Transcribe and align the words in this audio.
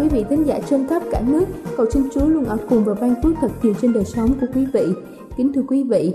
Quý 0.00 0.08
vị 0.08 0.24
thính 0.30 0.46
giả 0.46 0.60
trên 0.70 0.86
khắp 0.86 1.02
cả 1.10 1.22
nước. 1.28 1.44
Cầu 1.76 1.86
xin 1.90 2.02
Chúa 2.12 2.26
luôn 2.26 2.44
ở 2.44 2.56
cùng 2.68 2.84
và 2.84 2.94
ban 3.00 3.14
phước 3.22 3.32
thật 3.40 3.50
nhiều 3.62 3.74
trên 3.82 3.92
đời 3.92 4.04
sống 4.04 4.30
của 4.40 4.46
quý 4.54 4.66
vị. 4.72 4.86
Kính 5.36 5.52
thưa 5.52 5.62
quý 5.68 5.82
vị, 5.82 6.14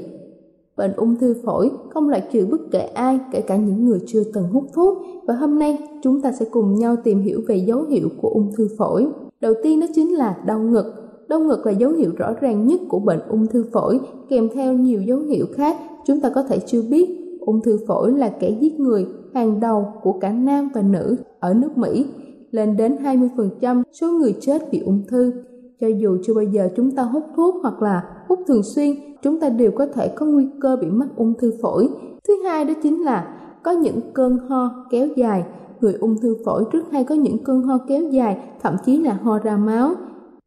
bệnh 0.77 0.93
ung 0.95 1.15
thư 1.15 1.35
phổi 1.45 1.71
không 1.89 2.09
loại 2.09 2.23
trừ 2.31 2.47
bất 2.51 2.61
kể 2.71 2.79
ai, 2.79 3.19
kể 3.31 3.41
cả 3.41 3.55
những 3.55 3.85
người 3.85 3.99
chưa 4.07 4.23
từng 4.33 4.43
hút 4.43 4.63
thuốc. 4.73 4.97
Và 5.27 5.33
hôm 5.33 5.59
nay 5.59 5.77
chúng 6.03 6.21
ta 6.21 6.31
sẽ 6.31 6.45
cùng 6.51 6.75
nhau 6.75 6.95
tìm 7.03 7.21
hiểu 7.21 7.41
về 7.47 7.55
dấu 7.55 7.83
hiệu 7.83 8.09
của 8.21 8.29
ung 8.29 8.51
thư 8.57 8.67
phổi. 8.77 9.07
Đầu 9.41 9.53
tiên 9.63 9.79
đó 9.79 9.87
chính 9.95 10.13
là 10.13 10.37
đau 10.45 10.59
ngực. 10.59 10.93
Đau 11.29 11.39
ngực 11.39 11.65
là 11.65 11.71
dấu 11.71 11.91
hiệu 11.91 12.11
rõ 12.17 12.33
ràng 12.41 12.67
nhất 12.67 12.79
của 12.89 12.99
bệnh 12.99 13.19
ung 13.29 13.47
thư 13.47 13.65
phổi, 13.73 13.99
kèm 14.29 14.49
theo 14.53 14.73
nhiều 14.73 15.01
dấu 15.01 15.19
hiệu 15.19 15.45
khác 15.55 15.77
chúng 16.05 16.21
ta 16.21 16.29
có 16.29 16.43
thể 16.43 16.59
chưa 16.65 16.81
biết. 16.81 17.37
Ung 17.39 17.61
thư 17.61 17.79
phổi 17.87 18.11
là 18.11 18.29
kẻ 18.29 18.57
giết 18.61 18.79
người 18.79 19.07
hàng 19.33 19.59
đầu 19.59 19.85
của 20.03 20.13
cả 20.13 20.31
nam 20.31 20.69
và 20.73 20.81
nữ 20.81 21.15
ở 21.39 21.53
nước 21.53 21.77
Mỹ 21.77 22.05
lên 22.55 22.77
đến 22.77 22.95
20% 23.03 23.83
số 23.91 24.07
người 24.11 24.35
chết 24.41 24.61
vì 24.71 24.79
ung 24.79 25.03
thư. 25.07 25.33
Cho 25.79 25.87
dù 25.87 26.17
chưa 26.23 26.33
bao 26.33 26.43
giờ 26.43 26.69
chúng 26.75 26.91
ta 26.91 27.03
hút 27.03 27.23
thuốc 27.35 27.55
hoặc 27.61 27.81
là 27.81 28.03
hút 28.27 28.39
thường 28.47 28.63
xuyên, 28.63 28.95
chúng 29.21 29.39
ta 29.39 29.49
đều 29.49 29.71
có 29.71 29.85
thể 29.85 30.07
có 30.07 30.25
nguy 30.25 30.47
cơ 30.61 30.77
bị 30.81 30.87
mắc 30.87 31.07
ung 31.15 31.33
thư 31.39 31.53
phổi. 31.61 31.89
Thứ 32.27 32.43
hai 32.43 32.65
đó 32.65 32.73
chính 32.83 33.03
là 33.03 33.35
có 33.63 33.71
những 33.71 33.99
cơn 34.13 34.37
ho 34.37 34.85
kéo 34.89 35.07
dài. 35.15 35.43
Người 35.81 35.93
ung 35.93 36.17
thư 36.21 36.35
phổi 36.45 36.63
rất 36.71 36.91
hay 36.91 37.03
có 37.03 37.15
những 37.15 37.43
cơn 37.43 37.61
ho 37.61 37.77
kéo 37.87 38.03
dài, 38.03 38.37
thậm 38.61 38.75
chí 38.85 38.97
là 38.97 39.13
ho 39.13 39.39
ra 39.39 39.57
máu. 39.57 39.91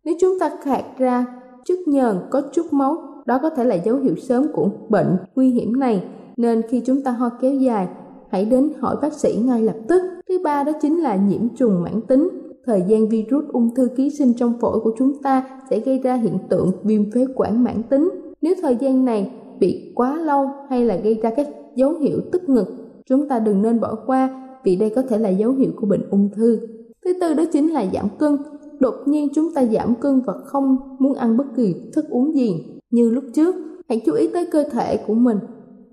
Nếu 0.05 0.15
chúng 0.21 0.39
ta 0.39 0.51
khạc 0.63 0.85
ra 0.99 1.27
chất 1.65 1.79
nhờn 1.87 2.17
có 2.31 2.43
chút 2.53 2.73
máu, 2.73 2.97
đó 3.27 3.39
có 3.43 3.51
thể 3.51 3.65
là 3.65 3.75
dấu 3.75 3.97
hiệu 3.97 4.15
sớm 4.17 4.47
của 4.53 4.69
bệnh 4.89 5.17
nguy 5.35 5.51
hiểm 5.51 5.81
này. 5.81 6.05
Nên 6.37 6.63
khi 6.69 6.83
chúng 6.87 7.03
ta 7.03 7.11
ho 7.11 7.29
kéo 7.41 7.55
dài, 7.55 7.89
hãy 8.31 8.45
đến 8.45 8.73
hỏi 8.79 8.97
bác 9.03 9.13
sĩ 9.13 9.43
ngay 9.45 9.63
lập 9.63 9.77
tức. 9.89 10.03
Thứ 10.29 10.39
ba 10.45 10.65
đó 10.65 10.73
chính 10.83 11.03
là 11.03 11.17
nhiễm 11.17 11.49
trùng 11.57 11.83
mãn 11.83 12.01
tính. 12.01 12.29
Thời 12.67 12.83
gian 12.89 13.09
virus 13.09 13.45
ung 13.53 13.75
thư 13.75 13.89
ký 13.97 14.11
sinh 14.11 14.35
trong 14.35 14.53
phổi 14.61 14.81
của 14.81 14.93
chúng 14.99 15.23
ta 15.23 15.61
sẽ 15.71 15.81
gây 15.81 15.99
ra 15.99 16.15
hiện 16.15 16.39
tượng 16.51 16.73
viêm 16.85 17.11
phế 17.11 17.27
quản 17.35 17.65
mãn 17.65 17.83
tính. 17.83 18.11
Nếu 18.43 18.55
thời 18.63 18.77
gian 18.81 19.05
này 19.05 19.33
bị 19.61 19.93
quá 19.95 20.17
lâu 20.17 20.47
hay 20.71 20.85
là 20.85 20.97
gây 20.97 21.15
ra 21.23 21.31
các 21.31 21.49
dấu 21.75 21.93
hiệu 21.93 22.21
tức 22.33 22.49
ngực, 22.49 22.67
chúng 23.07 23.29
ta 23.29 23.39
đừng 23.39 23.63
nên 23.63 23.81
bỏ 23.81 23.95
qua 24.07 24.51
vì 24.65 24.77
đây 24.77 24.91
có 24.91 25.03
thể 25.03 25.19
là 25.19 25.29
dấu 25.29 25.53
hiệu 25.53 25.71
của 25.77 25.87
bệnh 25.87 26.11
ung 26.11 26.31
thư. 26.37 26.59
Thứ 27.05 27.13
tư 27.21 27.35
đó 27.35 27.45
chính 27.53 27.73
là 27.73 27.85
giảm 27.93 28.09
cân. 28.19 28.37
Đột 28.81 28.95
nhiên 29.07 29.29
chúng 29.35 29.55
ta 29.55 29.65
giảm 29.65 29.95
cân 29.95 30.21
và 30.27 30.33
không 30.45 30.77
muốn 30.99 31.15
ăn 31.15 31.37
bất 31.37 31.47
kỳ 31.57 31.75
thức 31.93 32.05
uống 32.11 32.35
gì 32.35 32.65
như 32.91 33.11
lúc 33.11 33.25
trước. 33.35 33.55
Hãy 33.89 34.03
chú 34.07 34.13
ý 34.13 34.29
tới 34.33 34.47
cơ 34.53 34.65
thể 34.73 34.97
của 35.07 35.15
mình 35.15 35.39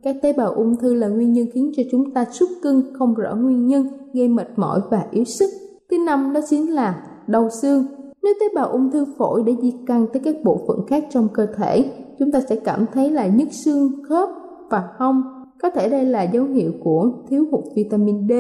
các 0.06 0.16
tế 0.22 0.34
bào 0.34 0.52
ung 0.52 0.76
thư 0.76 0.94
là 0.94 1.08
nguyên 1.08 1.34
nhân 1.34 1.48
khiến 1.54 1.72
cho 1.76 1.84
chúng 1.92 2.12
ta 2.12 2.26
sút 2.32 2.50
cân 2.64 2.84
không 2.94 3.14
rõ 3.14 3.36
nguyên 3.36 3.68
nhân, 3.68 3.88
gây 4.14 4.28
mệt 4.28 4.48
mỏi 4.56 4.82
và 4.90 5.06
yếu 5.12 5.24
sức. 5.24 5.50
Thứ 5.92 5.98
năm 6.06 6.34
đó 6.34 6.42
chính 6.50 6.74
là 6.74 7.04
đau 7.28 7.50
xương. 7.62 7.86
Nếu 8.24 8.34
tế 8.40 8.46
bào 8.56 8.70
ung 8.70 8.92
thư 8.92 9.06
phổi 9.18 9.44
đã 9.44 9.54
di 9.62 9.74
căn 9.88 10.08
tới 10.14 10.22
các 10.26 10.36
bộ 10.44 10.60
phận 10.68 10.86
khác 10.88 11.04
trong 11.10 11.28
cơ 11.34 11.48
thể, 11.58 11.86
chúng 12.20 12.32
ta 12.32 12.42
sẽ 12.50 12.56
cảm 12.56 12.86
thấy 12.94 13.12
là 13.12 13.28
nhức 13.28 13.48
xương, 13.52 13.92
khớp 14.10 14.30
và 14.70 14.84
hông. 14.98 15.22
Có 15.62 15.70
thể 15.70 15.90
đây 15.90 16.06
là 16.06 16.24
dấu 16.24 16.46
hiệu 16.46 16.72
của 16.84 17.12
thiếu 17.30 17.46
hụt 17.52 17.64
vitamin 17.76 18.28
D, 18.30 18.32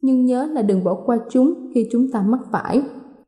nhưng 0.00 0.26
nhớ 0.26 0.46
là 0.52 0.62
đừng 0.62 0.84
bỏ 0.84 0.94
qua 1.06 1.18
chúng 1.30 1.54
khi 1.74 1.88
chúng 1.92 2.10
ta 2.12 2.22
mắc 2.26 2.40
phải. 2.52 2.82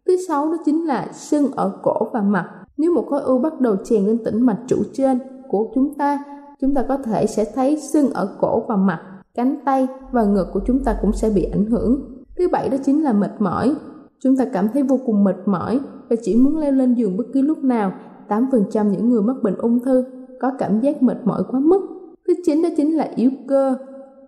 Thứ 0.06 0.16
sáu 0.28 0.47
đó 0.47 0.56
chính 0.65 0.87
là 0.87 1.09
sưng 1.12 1.50
ở 1.56 1.72
cổ 1.82 2.11
và 2.12 2.22
mặt. 2.22 2.50
Nếu 2.76 2.94
một 2.94 3.06
khối 3.09 3.21
u 3.21 3.38
bắt 3.38 3.61
đầu 3.61 3.76
chèn 3.84 4.06
lên 4.06 4.19
tĩnh 4.25 4.41
mạch 4.41 4.59
chủ 4.66 4.76
trên 4.93 5.19
của 5.49 5.66
chúng 5.75 5.94
ta 5.94 6.25
chúng 6.64 6.75
ta 6.75 6.82
có 6.88 6.97
thể 6.97 7.26
sẽ 7.26 7.44
thấy 7.54 7.78
sưng 7.92 8.10
ở 8.10 8.36
cổ 8.41 8.62
và 8.69 8.76
mặt, 8.76 9.00
cánh 9.34 9.56
tay 9.64 9.86
và 10.12 10.25
ngực 10.25 10.47
của 10.52 10.60
chúng 10.66 10.84
ta 10.84 10.97
cũng 11.02 11.12
sẽ 11.12 11.30
bị 11.34 11.44
ảnh 11.52 11.64
hưởng. 11.64 12.00
Thứ 12.38 12.48
bảy 12.52 12.69
đó 12.69 12.76
chính 12.84 13.04
là 13.04 13.12
mệt 13.12 13.30
mỏi. 13.38 13.75
Chúng 14.19 14.36
ta 14.36 14.44
cảm 14.52 14.69
thấy 14.69 14.82
vô 14.82 14.98
cùng 15.06 15.25
mệt 15.25 15.36
mỏi 15.47 15.80
và 16.10 16.16
chỉ 16.22 16.36
muốn 16.36 16.58
leo 16.58 16.72
lên 16.72 16.94
giường 16.94 17.16
bất 17.16 17.25
cứ 17.34 17.42
lúc 17.42 17.64
nào. 17.64 17.92
8% 18.28 18.91
những 18.91 19.08
người 19.08 19.22
mắc 19.22 19.36
bệnh 19.42 19.56
ung 19.58 19.80
thư 19.80 20.04
có 20.41 20.52
cảm 20.58 20.80
giác 20.80 21.02
mệt 21.02 21.16
mỏi 21.25 21.42
quá 21.50 21.60
mức. 21.60 21.80
Thứ 22.26 22.34
chín 22.47 22.62
đó 22.62 22.69
chính 22.76 22.96
là 22.96 23.08
yếu 23.16 23.31
cơ. 23.48 23.76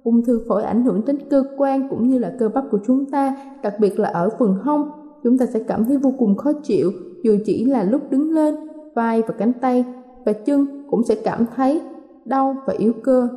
Ung 0.05 0.25
thư 0.25 0.41
phổi 0.49 0.63
ảnh 0.63 0.85
hưởng 0.85 1.05
đến 1.07 1.19
cơ 1.31 1.45
quan 1.57 1.89
cũng 1.89 2.09
như 2.09 2.19
là 2.19 2.33
cơ 2.39 2.49
bắp 2.49 2.65
của 2.71 2.79
chúng 2.87 3.11
ta, 3.11 3.37
đặc 3.63 3.75
biệt 3.81 3.99
là 3.99 4.09
ở 4.09 4.29
phần 4.39 4.55
hông. 4.63 4.91
Chúng 5.25 5.39
ta 5.39 5.47
sẽ 5.47 5.61
cảm 5.61 5.85
thấy 5.85 5.97
vô 5.97 6.13
cùng 6.19 6.37
khó 6.37 6.53
chịu 6.53 6.93
dù 7.23 7.37
chỉ 7.45 7.65
là 7.65 7.83
lúc 7.83 8.11
đứng 8.11 8.31
lên, 8.31 8.55
vai 8.95 9.23
và 9.23 9.35
cánh 9.39 9.53
tay 9.53 9.85
và 10.25 10.33
chân 10.33 10.85
cũng 10.91 11.05
sẽ 11.05 11.15
cảm 11.25 11.45
thấy 11.57 11.81
đau 12.29 12.57
và 12.67 12.75
yếu 12.79 12.93
cơ. 13.03 13.29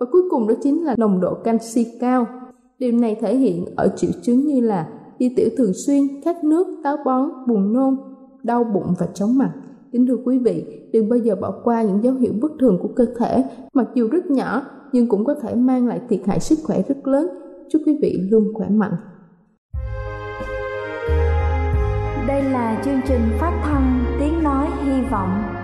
Và 0.00 0.06
cuối 0.12 0.22
cùng 0.30 0.48
đó 0.48 0.54
chính 0.62 0.84
là 0.84 0.94
nồng 0.98 1.20
độ 1.20 1.34
canxi 1.34 1.86
cao. 2.00 2.26
Điều 2.78 2.92
này 2.92 3.16
thể 3.20 3.36
hiện 3.36 3.64
ở 3.76 3.88
triệu 3.96 4.10
chứng 4.22 4.46
như 4.46 4.60
là 4.60 4.88
đi 5.18 5.34
tiểu 5.36 5.48
thường 5.56 5.72
xuyên, 5.86 6.02
khát 6.24 6.44
nước, 6.44 6.66
táo 6.84 6.96
bón, 7.04 7.28
buồn 7.46 7.72
nôn, 7.72 7.96
đau 8.42 8.64
bụng 8.64 8.94
và 8.98 9.06
chóng 9.14 9.38
mặt. 9.38 9.52
Kính 9.92 10.06
thưa 10.06 10.16
quý 10.24 10.38
vị, 10.38 10.64
đừng 10.92 11.08
bao 11.08 11.18
giờ 11.18 11.36
bỏ 11.40 11.54
qua 11.64 11.82
những 11.82 12.02
dấu 12.02 12.14
hiệu 12.14 12.32
bất 12.40 12.52
thường 12.60 12.78
của 12.82 12.88
cơ 12.96 13.06
thể, 13.18 13.44
mặc 13.72 13.86
dù 13.94 14.08
rất 14.08 14.30
nhỏ 14.30 14.62
nhưng 14.92 15.08
cũng 15.08 15.24
có 15.24 15.34
thể 15.34 15.54
mang 15.54 15.86
lại 15.86 16.00
thiệt 16.08 16.20
hại 16.26 16.40
sức 16.40 16.58
khỏe 16.64 16.82
rất 16.88 17.06
lớn. 17.06 17.28
Chúc 17.68 17.82
quý 17.86 17.98
vị 18.02 18.28
luôn 18.30 18.44
khỏe 18.54 18.68
mạnh. 18.68 18.96
Đây 22.28 22.42
là 22.42 22.82
chương 22.84 23.00
trình 23.08 23.20
phát 23.40 23.60
thanh 23.64 24.04
Tiếng 24.20 24.42
Nói 24.42 24.68
Hy 24.84 25.02
Vọng 25.10 25.63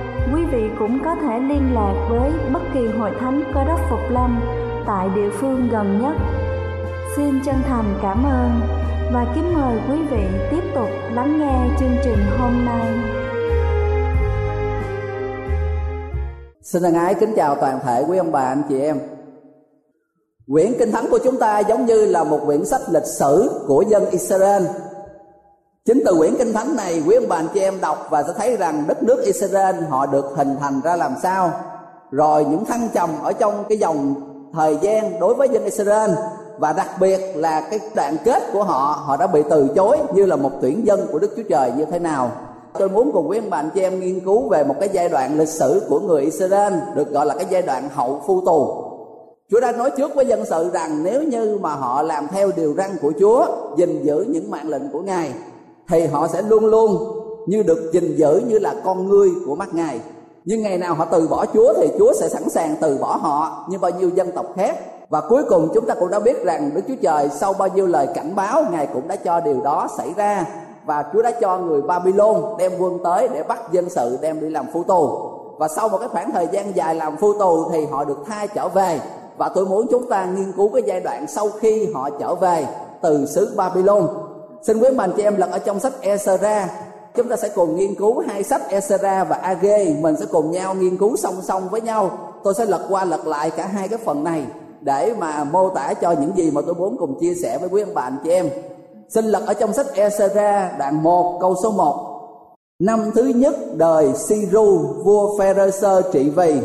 quý 0.33 0.45
vị 0.45 0.63
cũng 0.79 0.99
có 1.05 1.15
thể 1.15 1.39
liên 1.39 1.73
lạc 1.73 2.07
với 2.09 2.31
bất 2.53 2.61
kỳ 2.73 2.87
hội 2.87 3.11
thánh 3.19 3.43
Cơ 3.53 3.63
đốc 3.63 3.79
Phục 3.89 3.99
Lâm 4.09 4.39
tại 4.87 5.09
địa 5.15 5.29
phương 5.29 5.69
gần 5.71 6.01
nhất. 6.01 6.13
Xin 7.15 7.39
chân 7.45 7.55
thành 7.67 7.99
cảm 8.01 8.23
ơn 8.23 8.49
và 9.13 9.25
kính 9.35 9.53
mời 9.53 9.79
quý 9.89 9.97
vị 10.11 10.23
tiếp 10.51 10.63
tục 10.75 10.89
lắng 11.11 11.39
nghe 11.39 11.75
chương 11.79 11.97
trình 12.03 12.17
hôm 12.39 12.65
nay. 12.65 12.87
Xin 16.61 16.81
thân 16.81 16.93
ái 16.93 17.13
kính 17.13 17.33
chào 17.35 17.55
toàn 17.55 17.79
thể 17.83 18.03
quý 18.07 18.17
ông 18.17 18.31
bà 18.31 18.41
anh 18.41 18.63
chị 18.69 18.79
em. 18.79 18.99
Quyển 20.51 20.73
Kinh 20.79 20.91
Thánh 20.91 21.05
của 21.11 21.19
chúng 21.23 21.39
ta 21.39 21.59
giống 21.59 21.85
như 21.85 22.05
là 22.05 22.23
một 22.23 22.39
quyển 22.45 22.65
sách 22.65 22.81
lịch 22.91 23.05
sử 23.19 23.63
của 23.67 23.83
dân 23.87 24.05
Israel. 24.11 24.63
Chính 25.85 26.01
từ 26.05 26.15
quyển 26.17 26.35
Kinh 26.37 26.53
Thánh 26.53 26.75
này 26.75 27.03
quý 27.07 27.15
ông 27.15 27.27
bà 27.27 27.35
anh 27.35 27.47
chị 27.53 27.59
em 27.59 27.81
đọc 27.81 28.07
và 28.09 28.23
sẽ 28.23 28.33
thấy 28.37 28.57
rằng 28.57 28.83
đất 28.87 29.03
nước 29.03 29.23
Israel 29.23 29.75
họ 29.89 30.05
được 30.05 30.25
hình 30.35 30.55
thành 30.59 30.81
ra 30.83 30.95
làm 30.95 31.13
sao. 31.23 31.51
Rồi 32.11 32.45
những 32.45 32.65
thăng 32.65 32.87
trầm 32.93 33.09
ở 33.23 33.33
trong 33.33 33.63
cái 33.69 33.77
dòng 33.77 34.15
thời 34.53 34.77
gian 34.81 35.19
đối 35.19 35.33
với 35.33 35.49
dân 35.49 35.63
Israel 35.63 36.11
và 36.57 36.73
đặc 36.73 36.89
biệt 36.99 37.19
là 37.35 37.61
cái 37.61 37.79
đoạn 37.95 38.17
kết 38.25 38.43
của 38.53 38.63
họ 38.63 39.03
họ 39.05 39.17
đã 39.17 39.27
bị 39.27 39.41
từ 39.49 39.67
chối 39.75 39.97
như 40.13 40.25
là 40.25 40.35
một 40.35 40.51
tuyển 40.61 40.87
dân 40.87 41.07
của 41.11 41.19
Đức 41.19 41.33
Chúa 41.37 41.43
Trời 41.49 41.71
như 41.77 41.85
thế 41.85 41.99
nào 41.99 42.31
tôi 42.79 42.89
muốn 42.89 43.11
cùng 43.13 43.29
quý 43.29 43.37
ông 43.37 43.49
bà 43.49 43.57
anh 43.57 43.69
chị 43.75 43.81
em 43.81 43.99
nghiên 43.99 44.19
cứu 44.19 44.49
về 44.49 44.63
một 44.63 44.75
cái 44.79 44.89
giai 44.93 45.09
đoạn 45.09 45.37
lịch 45.37 45.49
sử 45.49 45.81
của 45.89 45.99
người 45.99 46.21
Israel 46.21 46.73
được 46.95 47.09
gọi 47.11 47.25
là 47.25 47.33
cái 47.33 47.45
giai 47.49 47.61
đoạn 47.61 47.89
hậu 47.93 48.21
phu 48.27 48.45
tù 48.45 48.83
Chúa 49.51 49.59
đã 49.59 49.71
nói 49.71 49.91
trước 49.97 50.15
với 50.15 50.25
dân 50.25 50.45
sự 50.45 50.69
rằng 50.73 51.03
nếu 51.03 51.23
như 51.23 51.57
mà 51.61 51.69
họ 51.69 52.01
làm 52.01 52.27
theo 52.27 52.51
điều 52.55 52.73
răn 52.77 52.91
của 53.01 53.13
Chúa, 53.19 53.45
gìn 53.77 54.03
giữ 54.03 54.25
những 54.29 54.51
mạng 54.51 54.69
lệnh 54.69 54.91
của 54.91 55.01
Ngài 55.01 55.31
thì 55.89 56.07
họ 56.07 56.27
sẽ 56.27 56.41
luôn 56.41 56.65
luôn 56.65 56.97
như 57.47 57.63
được 57.63 57.89
gìn 57.93 58.15
giữ 58.15 58.41
như 58.47 58.59
là 58.59 58.75
con 58.83 59.09
ngươi 59.09 59.29
của 59.45 59.55
mắt 59.55 59.73
Ngài. 59.73 59.99
Nhưng 60.45 60.61
ngày 60.61 60.77
nào 60.77 60.95
họ 60.95 61.05
từ 61.05 61.27
bỏ 61.27 61.45
Chúa 61.53 61.73
thì 61.73 61.87
Chúa 61.99 62.13
sẽ 62.13 62.29
sẵn 62.29 62.49
sàng 62.49 62.75
từ 62.81 62.97
bỏ 62.97 63.15
họ 63.15 63.65
như 63.69 63.77
bao 63.77 63.91
nhiêu 63.99 64.09
dân 64.09 64.31
tộc 64.31 64.45
khác. 64.55 64.77
Và 65.09 65.21
cuối 65.21 65.43
cùng 65.49 65.69
chúng 65.73 65.85
ta 65.85 65.93
cũng 65.93 66.11
đã 66.11 66.19
biết 66.19 66.43
rằng 66.43 66.71
Đức 66.75 66.81
Chúa 66.87 66.95
Trời 67.01 67.29
sau 67.29 67.53
bao 67.53 67.67
nhiêu 67.75 67.87
lời 67.87 68.07
cảnh 68.15 68.35
báo, 68.35 68.63
Ngài 68.71 68.87
cũng 68.93 69.07
đã 69.07 69.15
cho 69.15 69.39
điều 69.39 69.61
đó 69.61 69.87
xảy 69.97 70.13
ra 70.15 70.45
và 70.85 71.03
Chúa 71.13 71.21
đã 71.21 71.31
cho 71.31 71.57
người 71.57 71.81
Babylon 71.81 72.43
đem 72.57 72.71
quân 72.79 72.99
tới 73.03 73.27
để 73.33 73.43
bắt 73.43 73.71
dân 73.71 73.89
sự 73.89 74.17
đem 74.21 74.39
đi 74.39 74.49
làm 74.49 74.65
phu 74.73 74.83
tù 74.83 75.09
và 75.57 75.67
sau 75.67 75.89
một 75.89 75.97
cái 75.97 76.07
khoảng 76.07 76.31
thời 76.31 76.47
gian 76.51 76.75
dài 76.75 76.95
làm 76.95 77.17
phu 77.17 77.33
tù 77.33 77.69
thì 77.71 77.85
họ 77.85 78.05
được 78.05 78.17
tha 78.27 78.45
trở 78.45 78.67
về 78.67 78.99
và 79.37 79.49
tôi 79.49 79.65
muốn 79.65 79.87
chúng 79.91 80.09
ta 80.09 80.25
nghiên 80.25 80.51
cứu 80.51 80.69
cái 80.69 80.83
giai 80.85 80.99
đoạn 80.99 81.27
sau 81.27 81.49
khi 81.59 81.93
họ 81.93 82.09
trở 82.19 82.35
về 82.35 82.67
từ 83.01 83.25
xứ 83.25 83.53
Babylon 83.55 84.07
xin 84.63 84.79
quý 84.79 84.89
bạn 84.97 85.11
chị 85.17 85.23
em 85.23 85.35
lật 85.37 85.49
ở 85.51 85.59
trong 85.59 85.79
sách 85.79 85.93
Ezra. 86.01 86.65
Chúng 87.15 87.29
ta 87.29 87.35
sẽ 87.35 87.49
cùng 87.49 87.75
nghiên 87.75 87.95
cứu 87.95 88.23
hai 88.27 88.43
sách 88.43 88.61
Ezra 88.69 89.25
và 89.25 89.35
Age 89.35 89.95
mình 90.01 90.15
sẽ 90.19 90.25
cùng 90.31 90.51
nhau 90.51 90.75
nghiên 90.75 90.97
cứu 90.97 91.17
song 91.17 91.35
song 91.41 91.69
với 91.69 91.81
nhau. 91.81 92.17
Tôi 92.43 92.53
sẽ 92.57 92.65
lật 92.65 92.81
qua 92.89 93.05
lật 93.05 93.27
lại 93.27 93.51
cả 93.51 93.67
hai 93.67 93.87
cái 93.87 93.99
phần 94.05 94.23
này 94.23 94.45
để 94.81 95.13
mà 95.19 95.43
mô 95.43 95.69
tả 95.69 95.93
cho 95.93 96.11
những 96.11 96.37
gì 96.37 96.51
mà 96.51 96.61
tôi 96.65 96.75
muốn 96.75 96.97
cùng 96.97 97.19
chia 97.19 97.33
sẻ 97.43 97.57
với 97.57 97.69
quý 97.69 97.81
ông 97.81 97.93
bạn 97.93 98.17
chị 98.23 98.29
em. 98.29 98.49
Xin 99.09 99.25
lật 99.25 99.43
ở 99.45 99.53
trong 99.53 99.73
sách 99.73 99.85
Ezra, 99.95 100.77
đoạn 100.79 101.03
1 101.03 101.37
câu 101.41 101.55
số 101.63 101.71
1 101.71 102.07
Năm 102.79 103.11
thứ 103.15 103.23
nhất 103.23 103.55
đời 103.77 104.13
Siru, 104.15 104.77
vua 105.03 105.37
Pharisee 105.37 106.01
trị 106.13 106.29
vì. 106.29 106.61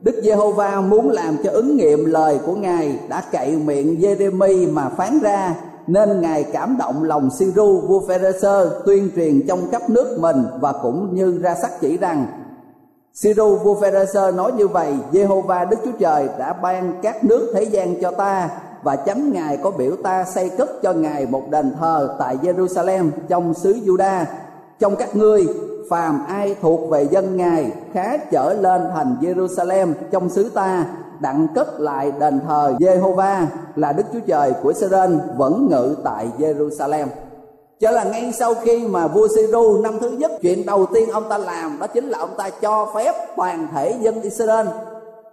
Đức 0.00 0.20
Giê-hô-va 0.22 0.80
muốn 0.80 1.10
làm 1.10 1.36
cho 1.44 1.50
ứng 1.50 1.76
nghiệm 1.76 2.04
lời 2.04 2.38
của 2.46 2.54
Ngài 2.54 2.98
đã 3.08 3.22
cậy 3.32 3.56
miệng 3.56 4.00
Giê-rê-mi 4.00 4.66
mà 4.66 4.88
phán 4.88 5.18
ra 5.18 5.54
nên 5.86 6.20
Ngài 6.20 6.44
cảm 6.44 6.76
động 6.78 7.04
lòng 7.04 7.30
Siru 7.30 7.80
vua 7.80 8.00
Pharisee 8.08 8.64
tuyên 8.86 9.10
truyền 9.16 9.46
trong 9.46 9.70
khắp 9.70 9.90
nước 9.90 10.16
mình 10.20 10.44
và 10.60 10.72
cũng 10.72 11.14
như 11.14 11.38
ra 11.42 11.54
sắc 11.62 11.80
chỉ 11.80 11.96
rằng, 11.96 12.26
Siru 13.14 13.56
vua 13.56 13.80
Pharisee 13.80 14.32
nói 14.32 14.52
như 14.52 14.68
vậy 14.68 14.94
Jehovah 15.12 15.68
Đức 15.68 15.76
Chúa 15.84 15.98
Trời 15.98 16.28
đã 16.38 16.52
ban 16.52 16.92
các 17.02 17.24
nước 17.24 17.52
thế 17.54 17.62
gian 17.62 18.00
cho 18.00 18.10
ta 18.10 18.50
và 18.82 18.96
chấm 18.96 19.32
ngài 19.32 19.56
có 19.56 19.70
biểu 19.70 19.96
ta 20.02 20.24
xây 20.24 20.48
cất 20.48 20.82
cho 20.82 20.92
ngài 20.92 21.26
một 21.26 21.42
đền 21.50 21.72
thờ 21.80 22.16
tại 22.18 22.36
Jerusalem 22.42 23.10
trong 23.28 23.54
xứ 23.54 23.72
Juda 23.84 24.24
trong 24.78 24.96
các 24.96 25.16
ngươi, 25.16 25.46
phàm 25.90 26.26
ai 26.26 26.56
thuộc 26.62 26.90
về 26.90 27.06
dân 27.10 27.36
ngài 27.36 27.72
khá 27.92 28.16
trở 28.16 28.54
lên 28.54 28.82
thành 28.94 29.16
Jerusalem 29.20 29.92
trong 30.10 30.28
xứ 30.28 30.50
ta 30.54 30.86
đặng 31.20 31.46
cất 31.54 31.80
lại 31.80 32.12
đền 32.18 32.40
thờ 32.48 32.74
Jehovah 32.78 33.46
là 33.76 33.92
Đức 33.92 34.04
Chúa 34.12 34.20
Trời 34.26 34.52
của 34.62 34.68
Israel 34.68 35.16
vẫn 35.36 35.68
ngự 35.70 35.96
tại 36.04 36.28
Jerusalem. 36.38 37.06
Cho 37.80 37.90
là 37.90 38.04
ngay 38.04 38.32
sau 38.32 38.54
khi 38.54 38.86
mà 38.88 39.06
vua 39.06 39.28
Siru 39.36 39.82
năm 39.82 39.98
thứ 40.00 40.10
nhất, 40.10 40.32
chuyện 40.42 40.66
đầu 40.66 40.86
tiên 40.86 41.10
ông 41.10 41.28
ta 41.28 41.38
làm 41.38 41.78
đó 41.80 41.86
chính 41.86 42.08
là 42.08 42.18
ông 42.18 42.30
ta 42.36 42.50
cho 42.50 42.92
phép 42.94 43.12
toàn 43.36 43.68
thể 43.74 43.94
dân 44.00 44.22
Israel, 44.22 44.66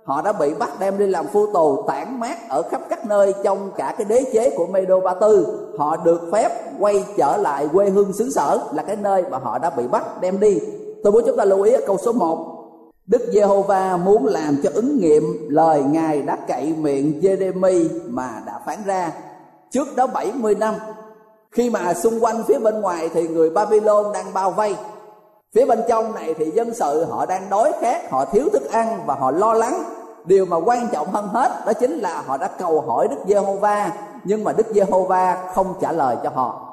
họ 0.04 0.22
đã 0.22 0.34
bị 0.34 0.54
bắt 0.54 0.70
đem 0.80 0.98
đi 0.98 1.08
làm 1.08 1.28
phu 1.28 1.54
tù 1.54 1.84
tản 1.88 2.20
mát 2.20 2.50
ở 2.50 2.62
khắp 2.62 2.82
các 2.90 3.06
nơi 3.06 3.34
trong 3.44 3.72
cả 3.78 3.96
cái 3.98 4.06
đế 4.06 4.24
chế 4.34 4.50
của 4.58 4.68
Medo 4.68 5.00
Ba 5.00 5.14
Tư 5.14 5.48
họ 5.78 5.98
được 5.98 6.30
phép 6.32 6.50
quay 6.80 7.06
trở 7.18 7.38
lại 7.38 7.70
quê 7.74 7.90
hương 7.90 8.14
xứ 8.14 8.30
sở 8.30 8.60
là 8.74 8.84
cái 8.84 8.96
nơi 8.96 9.24
mà 9.32 9.38
họ 9.38 9.58
đã 9.58 9.70
bị 9.70 9.88
bắt 9.88 10.22
đem 10.22 10.40
đi. 10.40 10.60
Tôi 11.04 11.14
muốn 11.14 11.24
chúng 11.26 11.38
ta 11.38 11.46
lưu 11.46 11.62
ý 11.62 11.72
ở 11.74 11.82
câu 11.88 11.98
số 11.98 12.12
1 12.12 12.61
Đức 13.08 13.22
Giê-hô-va 13.34 13.98
muốn 13.98 14.26
làm 14.26 14.58
cho 14.64 14.70
ứng 14.74 15.00
nghiệm 15.00 15.48
lời 15.50 15.84
Ngài 15.84 16.22
đã 16.22 16.38
cậy 16.48 16.74
miệng 16.74 17.20
Jeremy 17.22 17.88
mà 18.10 18.42
đã 18.46 18.60
phán 18.66 18.78
ra. 18.86 19.12
Trước 19.72 19.96
đó 19.96 20.08
70 20.08 20.56
năm, 20.56 20.76
khi 21.52 21.70
mà 21.70 21.94
xung 21.94 22.24
quanh 22.24 22.44
phía 22.48 22.60
bên 22.60 22.82
ngoài 22.82 23.10
thì 23.14 23.28
người 23.28 23.50
Babylon 23.50 24.14
đang 24.14 24.34
bao 24.34 24.52
vây. 24.52 24.76
Phía 25.56 25.66
bên 25.66 25.80
trong 25.90 26.16
này 26.16 26.34
thì 26.34 26.52
dân 26.52 26.74
sự 26.74 27.06
họ 27.06 27.26
đang 27.26 27.50
đói 27.50 27.72
khát, 27.82 28.12
họ 28.12 28.26
thiếu 28.26 28.50
thức 28.54 28.72
ăn 28.72 29.00
và 29.06 29.16
họ 29.16 29.32
lo 29.32 29.54
lắng. 29.54 29.84
Điều 30.26 30.46
mà 30.46 30.58
quan 30.58 30.88
trọng 30.92 31.12
hơn 31.12 31.28
hết 31.28 31.66
đó 31.66 31.74
chính 31.74 32.00
là 32.00 32.24
họ 32.26 32.38
đã 32.38 32.48
cầu 32.48 32.82
hỏi 32.82 33.08
đức 33.08 33.18
giê-hô-va, 33.28 33.92
nhưng 34.24 34.44
mà 34.44 34.54
đức 34.54 34.68
giê-hô-va 34.74 35.52
không 35.54 35.74
trả 35.82 35.92
lời 35.92 36.16
cho 36.24 36.30
họ. 36.30 36.68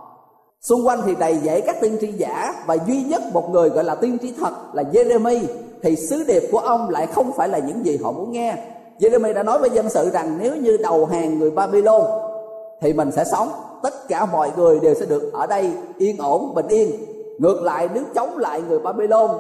Xung 0.60 0.86
quanh 0.86 1.02
thì 1.06 1.14
đầy 1.14 1.38
dãy 1.44 1.60
các 1.60 1.76
tiên 1.80 1.98
tri 2.00 2.12
giả 2.12 2.54
và 2.66 2.76
duy 2.86 3.02
nhất 3.02 3.22
một 3.32 3.50
người 3.50 3.68
gọi 3.68 3.84
là 3.84 3.94
tiên 3.94 4.18
tri 4.22 4.34
thật 4.40 4.52
là 4.72 4.82
Jeremy 4.82 5.46
thì 5.82 5.96
sứ 5.96 6.24
điệp 6.24 6.42
của 6.52 6.58
ông 6.58 6.90
lại 6.90 7.06
không 7.06 7.32
phải 7.32 7.48
là 7.48 7.58
những 7.58 7.86
gì 7.86 7.98
họ 8.02 8.12
muốn 8.12 8.32
nghe. 8.32 8.56
Jeremy 8.98 9.34
đã 9.34 9.42
nói 9.42 9.58
với 9.58 9.70
dân 9.70 9.90
sự 9.90 10.10
rằng 10.10 10.38
nếu 10.40 10.56
như 10.56 10.76
đầu 10.76 11.06
hàng 11.06 11.38
người 11.38 11.50
Babylon 11.50 12.02
thì 12.80 12.92
mình 12.92 13.10
sẽ 13.12 13.24
sống. 13.24 13.48
Tất 13.82 14.08
cả 14.08 14.26
mọi 14.26 14.50
người 14.56 14.80
đều 14.80 14.94
sẽ 14.94 15.06
được 15.06 15.32
ở 15.32 15.46
đây 15.46 15.70
yên 15.98 16.16
ổn, 16.18 16.54
bình 16.54 16.68
yên. 16.68 16.90
Ngược 17.38 17.62
lại, 17.62 17.88
nếu 17.94 18.02
chống 18.14 18.38
lại 18.38 18.62
người 18.68 18.78
Babylon 18.78 19.30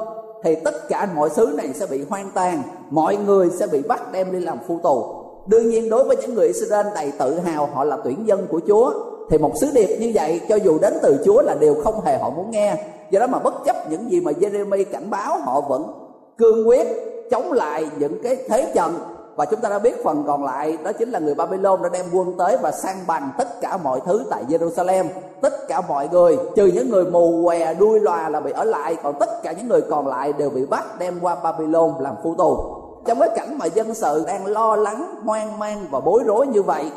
thì 0.42 0.54
tất 0.54 0.88
cả 0.88 1.08
mọi 1.14 1.30
xứ 1.30 1.54
này 1.56 1.68
sẽ 1.74 1.86
bị 1.86 2.04
hoang 2.10 2.30
tàn, 2.34 2.62
mọi 2.90 3.16
người 3.16 3.50
sẽ 3.58 3.66
bị 3.66 3.82
bắt 3.82 4.12
đem 4.12 4.32
đi 4.32 4.40
làm 4.40 4.58
phu 4.68 4.78
tù. 4.82 5.04
Đương 5.46 5.68
nhiên, 5.68 5.88
đối 5.88 6.04
với 6.04 6.16
những 6.16 6.34
người 6.34 6.46
Israel 6.46 6.86
đầy 6.94 7.12
tự 7.18 7.38
hào, 7.38 7.66
họ 7.66 7.84
là 7.84 7.98
tuyển 8.04 8.26
dân 8.26 8.46
của 8.50 8.60
Chúa, 8.68 8.92
thì 9.30 9.38
một 9.38 9.52
sứ 9.60 9.70
điệp 9.74 9.96
như 10.00 10.12
vậy, 10.14 10.40
cho 10.48 10.56
dù 10.56 10.78
đến 10.78 10.94
từ 11.02 11.16
Chúa 11.24 11.42
là 11.42 11.54
điều 11.60 11.74
không 11.84 12.00
hề 12.04 12.18
họ 12.18 12.30
muốn 12.30 12.50
nghe. 12.50 12.76
Do 13.10 13.20
đó 13.20 13.26
mà 13.26 13.38
bất 13.38 13.54
chấp 13.64 13.90
những 13.90 14.10
gì 14.10 14.20
mà 14.20 14.32
Jeremy 14.32 14.84
cảnh 14.92 15.10
báo, 15.10 15.38
họ 15.38 15.60
vẫn 15.60 16.07
cương 16.38 16.68
quyết 16.68 16.86
chống 17.30 17.52
lại 17.52 17.86
những 17.98 18.22
cái 18.22 18.36
thế 18.48 18.72
trận. 18.74 18.94
Và 19.36 19.44
chúng 19.44 19.60
ta 19.60 19.68
đã 19.68 19.78
biết 19.78 20.04
phần 20.04 20.24
còn 20.26 20.44
lại, 20.44 20.78
đó 20.84 20.92
chính 20.92 21.10
là 21.10 21.18
người 21.18 21.34
Babylon 21.34 21.82
đã 21.82 21.88
đem 21.92 22.06
quân 22.12 22.32
tới 22.38 22.56
và 22.62 22.72
sang 22.72 22.96
bằng 23.06 23.30
tất 23.38 23.60
cả 23.60 23.76
mọi 23.76 24.00
thứ 24.06 24.24
tại 24.30 24.44
Jerusalem. 24.48 25.04
Tất 25.40 25.68
cả 25.68 25.80
mọi 25.88 26.08
người, 26.12 26.38
trừ 26.56 26.66
những 26.66 26.90
người 26.90 27.04
mù 27.04 27.42
què, 27.44 27.74
đuôi 27.74 28.00
lòa 28.00 28.28
là 28.28 28.40
bị 28.40 28.50
ở 28.50 28.64
lại, 28.64 28.96
còn 29.02 29.14
tất 29.20 29.42
cả 29.42 29.52
những 29.52 29.68
người 29.68 29.80
còn 29.80 30.06
lại 30.06 30.32
đều 30.32 30.50
bị 30.50 30.66
bắt 30.66 30.98
đem 30.98 31.18
qua 31.20 31.36
Babylon 31.42 31.94
làm 32.00 32.14
phu 32.22 32.34
tù. 32.34 32.58
Trong 33.06 33.20
cái 33.20 33.28
cảnh 33.36 33.58
mà 33.58 33.66
dân 33.66 33.94
sự 33.94 34.24
đang 34.26 34.46
lo 34.46 34.76
lắng, 34.76 35.14
hoang 35.24 35.58
mang 35.58 35.86
và 35.90 36.00
bối 36.00 36.22
rối 36.26 36.46
như 36.46 36.62
vậy, 36.62 36.90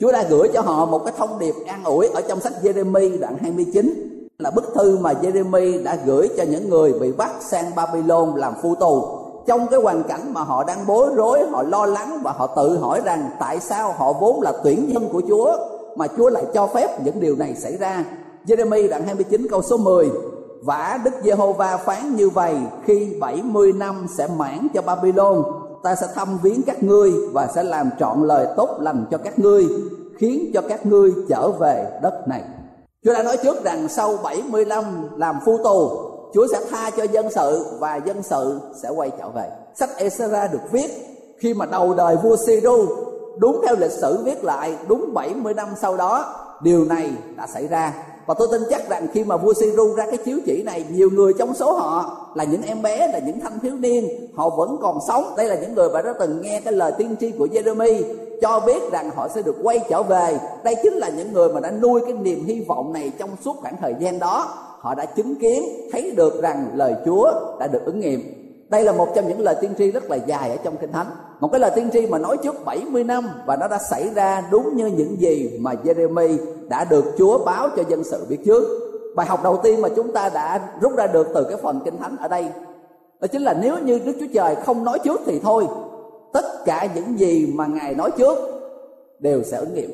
Chúa 0.00 0.12
đã 0.12 0.24
gửi 0.30 0.48
cho 0.54 0.60
họ 0.60 0.86
một 0.86 1.04
cái 1.04 1.14
thông 1.16 1.38
điệp 1.38 1.54
an 1.66 1.84
ủi 1.84 2.08
ở 2.08 2.20
trong 2.28 2.40
sách 2.40 2.52
Jeremy 2.62 3.20
đoạn 3.20 3.36
29 3.40 4.13
là 4.38 4.50
bức 4.50 4.64
thư 4.74 4.98
mà 4.98 5.12
Jeremy 5.12 5.84
đã 5.84 5.98
gửi 6.06 6.28
cho 6.36 6.42
những 6.42 6.70
người 6.70 6.92
bị 6.92 7.12
bắt 7.12 7.30
sang 7.40 7.74
Babylon 7.74 8.34
làm 8.36 8.54
phu 8.62 8.74
tù. 8.74 9.04
Trong 9.46 9.66
cái 9.66 9.80
hoàn 9.80 10.02
cảnh 10.02 10.34
mà 10.34 10.40
họ 10.40 10.64
đang 10.64 10.86
bối 10.86 11.10
rối, 11.14 11.46
họ 11.46 11.62
lo 11.62 11.86
lắng 11.86 12.18
và 12.22 12.32
họ 12.32 12.46
tự 12.46 12.78
hỏi 12.78 13.00
rằng 13.04 13.30
tại 13.40 13.60
sao 13.60 13.92
họ 13.92 14.12
vốn 14.12 14.40
là 14.40 14.52
tuyển 14.64 14.88
nhân 14.92 15.08
của 15.12 15.22
Chúa 15.28 15.56
mà 15.96 16.06
Chúa 16.16 16.28
lại 16.28 16.44
cho 16.54 16.66
phép 16.66 17.04
những 17.04 17.20
điều 17.20 17.36
này 17.36 17.54
xảy 17.54 17.76
ra. 17.76 18.04
Jeremy 18.46 18.88
đoạn 18.88 19.02
29 19.06 19.46
câu 19.50 19.62
số 19.62 19.76
10 19.76 20.10
Vả 20.62 20.98
Đức 21.04 21.10
Giê-hô-va 21.24 21.76
phán 21.76 22.16
như 22.16 22.28
vậy, 22.28 22.56
Khi 22.84 23.16
70 23.20 23.72
năm 23.72 24.06
sẽ 24.18 24.28
mãn 24.38 24.66
cho 24.74 24.82
Babylon, 24.82 25.42
Ta 25.82 25.94
sẽ 25.94 26.06
thăm 26.14 26.38
viếng 26.42 26.62
các 26.62 26.82
ngươi 26.82 27.12
Và 27.32 27.46
sẽ 27.54 27.62
làm 27.62 27.90
trọn 27.98 28.26
lời 28.26 28.46
tốt 28.56 28.78
lành 28.80 29.06
cho 29.10 29.18
các 29.18 29.38
ngươi, 29.38 29.68
Khiến 30.18 30.50
cho 30.54 30.60
các 30.68 30.86
ngươi 30.86 31.12
trở 31.28 31.50
về 31.50 31.98
đất 32.02 32.28
này. 32.28 32.42
Chúa 33.04 33.12
đã 33.12 33.22
nói 33.22 33.36
trước 33.42 33.64
rằng 33.64 33.88
sau 33.88 34.16
70 34.22 34.64
năm 34.64 35.08
làm 35.16 35.38
phu 35.44 35.58
tù, 35.64 35.90
Chúa 36.34 36.46
sẽ 36.52 36.60
tha 36.70 36.90
cho 36.90 37.04
dân 37.04 37.30
sự 37.30 37.76
và 37.78 37.96
dân 37.96 38.22
sự 38.22 38.60
sẽ 38.82 38.88
quay 38.88 39.10
trở 39.18 39.28
về. 39.28 39.50
Sách 39.74 39.90
Esra 39.96 40.46
được 40.46 40.72
viết 40.72 40.90
khi 41.38 41.54
mà 41.54 41.66
đầu 41.66 41.94
đời 41.94 42.16
vua 42.22 42.36
Siru 42.36 42.86
đúng 43.38 43.60
theo 43.66 43.76
lịch 43.76 43.90
sử 43.90 44.22
viết 44.24 44.44
lại, 44.44 44.76
đúng 44.88 45.14
70 45.14 45.54
năm 45.54 45.68
sau 45.80 45.96
đó, 45.96 46.34
điều 46.62 46.84
này 46.84 47.12
đã 47.36 47.46
xảy 47.46 47.66
ra 47.66 47.92
và 48.26 48.34
tôi 48.38 48.48
tin 48.52 48.62
chắc 48.70 48.88
rằng 48.88 49.06
khi 49.12 49.24
mà 49.24 49.36
vua 49.36 49.52
Siru 49.54 49.94
ra 49.94 50.06
cái 50.06 50.16
chiếu 50.16 50.38
chỉ 50.46 50.62
này, 50.62 50.84
nhiều 50.90 51.10
người 51.10 51.32
trong 51.38 51.54
số 51.54 51.72
họ 51.72 52.16
là 52.34 52.44
những 52.44 52.62
em 52.62 52.82
bé, 52.82 53.08
là 53.12 53.18
những 53.18 53.40
thanh 53.40 53.60
thiếu 53.60 53.76
niên. 53.76 54.08
Họ 54.34 54.50
vẫn 54.50 54.76
còn 54.82 54.98
sống. 55.08 55.34
Đây 55.36 55.46
là 55.46 55.54
những 55.54 55.74
người 55.74 55.88
mà 55.88 56.02
đã 56.02 56.14
từng 56.18 56.40
nghe 56.42 56.60
cái 56.60 56.72
lời 56.72 56.92
tiên 56.98 57.16
tri 57.20 57.30
của 57.30 57.46
Jeremy 57.46 58.02
cho 58.40 58.60
biết 58.66 58.92
rằng 58.92 59.10
họ 59.16 59.28
sẽ 59.28 59.42
được 59.42 59.56
quay 59.62 59.80
trở 59.88 60.02
về. 60.02 60.38
Đây 60.64 60.76
chính 60.82 60.92
là 60.92 61.08
những 61.08 61.32
người 61.32 61.48
mà 61.48 61.60
đã 61.60 61.70
nuôi 61.70 62.00
cái 62.04 62.12
niềm 62.12 62.44
hy 62.44 62.60
vọng 62.60 62.92
này 62.92 63.12
trong 63.18 63.30
suốt 63.44 63.56
khoảng 63.60 63.76
thời 63.80 63.94
gian 64.00 64.18
đó. 64.18 64.54
Họ 64.78 64.94
đã 64.94 65.04
chứng 65.04 65.34
kiến, 65.34 65.62
thấy 65.92 66.10
được 66.10 66.42
rằng 66.42 66.70
lời 66.74 66.94
Chúa 67.06 67.32
đã 67.60 67.66
được 67.66 67.84
ứng 67.84 68.00
nghiệm 68.00 68.43
đây 68.68 68.84
là 68.84 68.92
một 68.92 69.08
trong 69.14 69.28
những 69.28 69.40
lời 69.40 69.56
tiên 69.60 69.70
tri 69.78 69.90
rất 69.90 70.10
là 70.10 70.16
dài 70.16 70.50
ở 70.50 70.56
trong 70.64 70.76
kinh 70.76 70.92
thánh. 70.92 71.06
Một 71.40 71.48
cái 71.52 71.60
lời 71.60 71.70
tiên 71.74 71.90
tri 71.92 72.06
mà 72.06 72.18
nói 72.18 72.36
trước 72.42 72.64
70 72.64 73.04
năm 73.04 73.28
và 73.46 73.56
nó 73.56 73.68
đã 73.68 73.78
xảy 73.90 74.10
ra 74.14 74.42
đúng 74.50 74.76
như 74.76 74.86
những 74.86 75.20
gì 75.20 75.58
mà 75.60 75.72
Jeremy 75.84 76.36
đã 76.68 76.84
được 76.84 77.04
Chúa 77.18 77.44
báo 77.44 77.68
cho 77.76 77.82
dân 77.88 78.04
sự 78.04 78.26
biết 78.28 78.38
trước. 78.44 78.64
Bài 79.16 79.26
học 79.26 79.40
đầu 79.44 79.56
tiên 79.62 79.80
mà 79.80 79.88
chúng 79.96 80.12
ta 80.12 80.28
đã 80.28 80.60
rút 80.80 80.96
ra 80.96 81.06
được 81.06 81.26
từ 81.34 81.44
cái 81.44 81.56
phần 81.62 81.80
kinh 81.84 81.98
thánh 81.98 82.16
ở 82.16 82.28
đây, 82.28 82.46
đó 83.20 83.26
chính 83.26 83.42
là 83.42 83.54
nếu 83.62 83.78
như 83.78 84.00
Đức 84.04 84.12
Chúa 84.20 84.26
Trời 84.34 84.54
không 84.54 84.84
nói 84.84 84.98
trước 85.04 85.20
thì 85.26 85.38
thôi, 85.38 85.66
tất 86.32 86.64
cả 86.64 86.88
những 86.94 87.18
gì 87.18 87.52
mà 87.54 87.66
Ngài 87.66 87.94
nói 87.94 88.10
trước 88.10 88.38
đều 89.18 89.42
sẽ 89.42 89.58
ứng 89.58 89.74
nghiệm. 89.74 89.90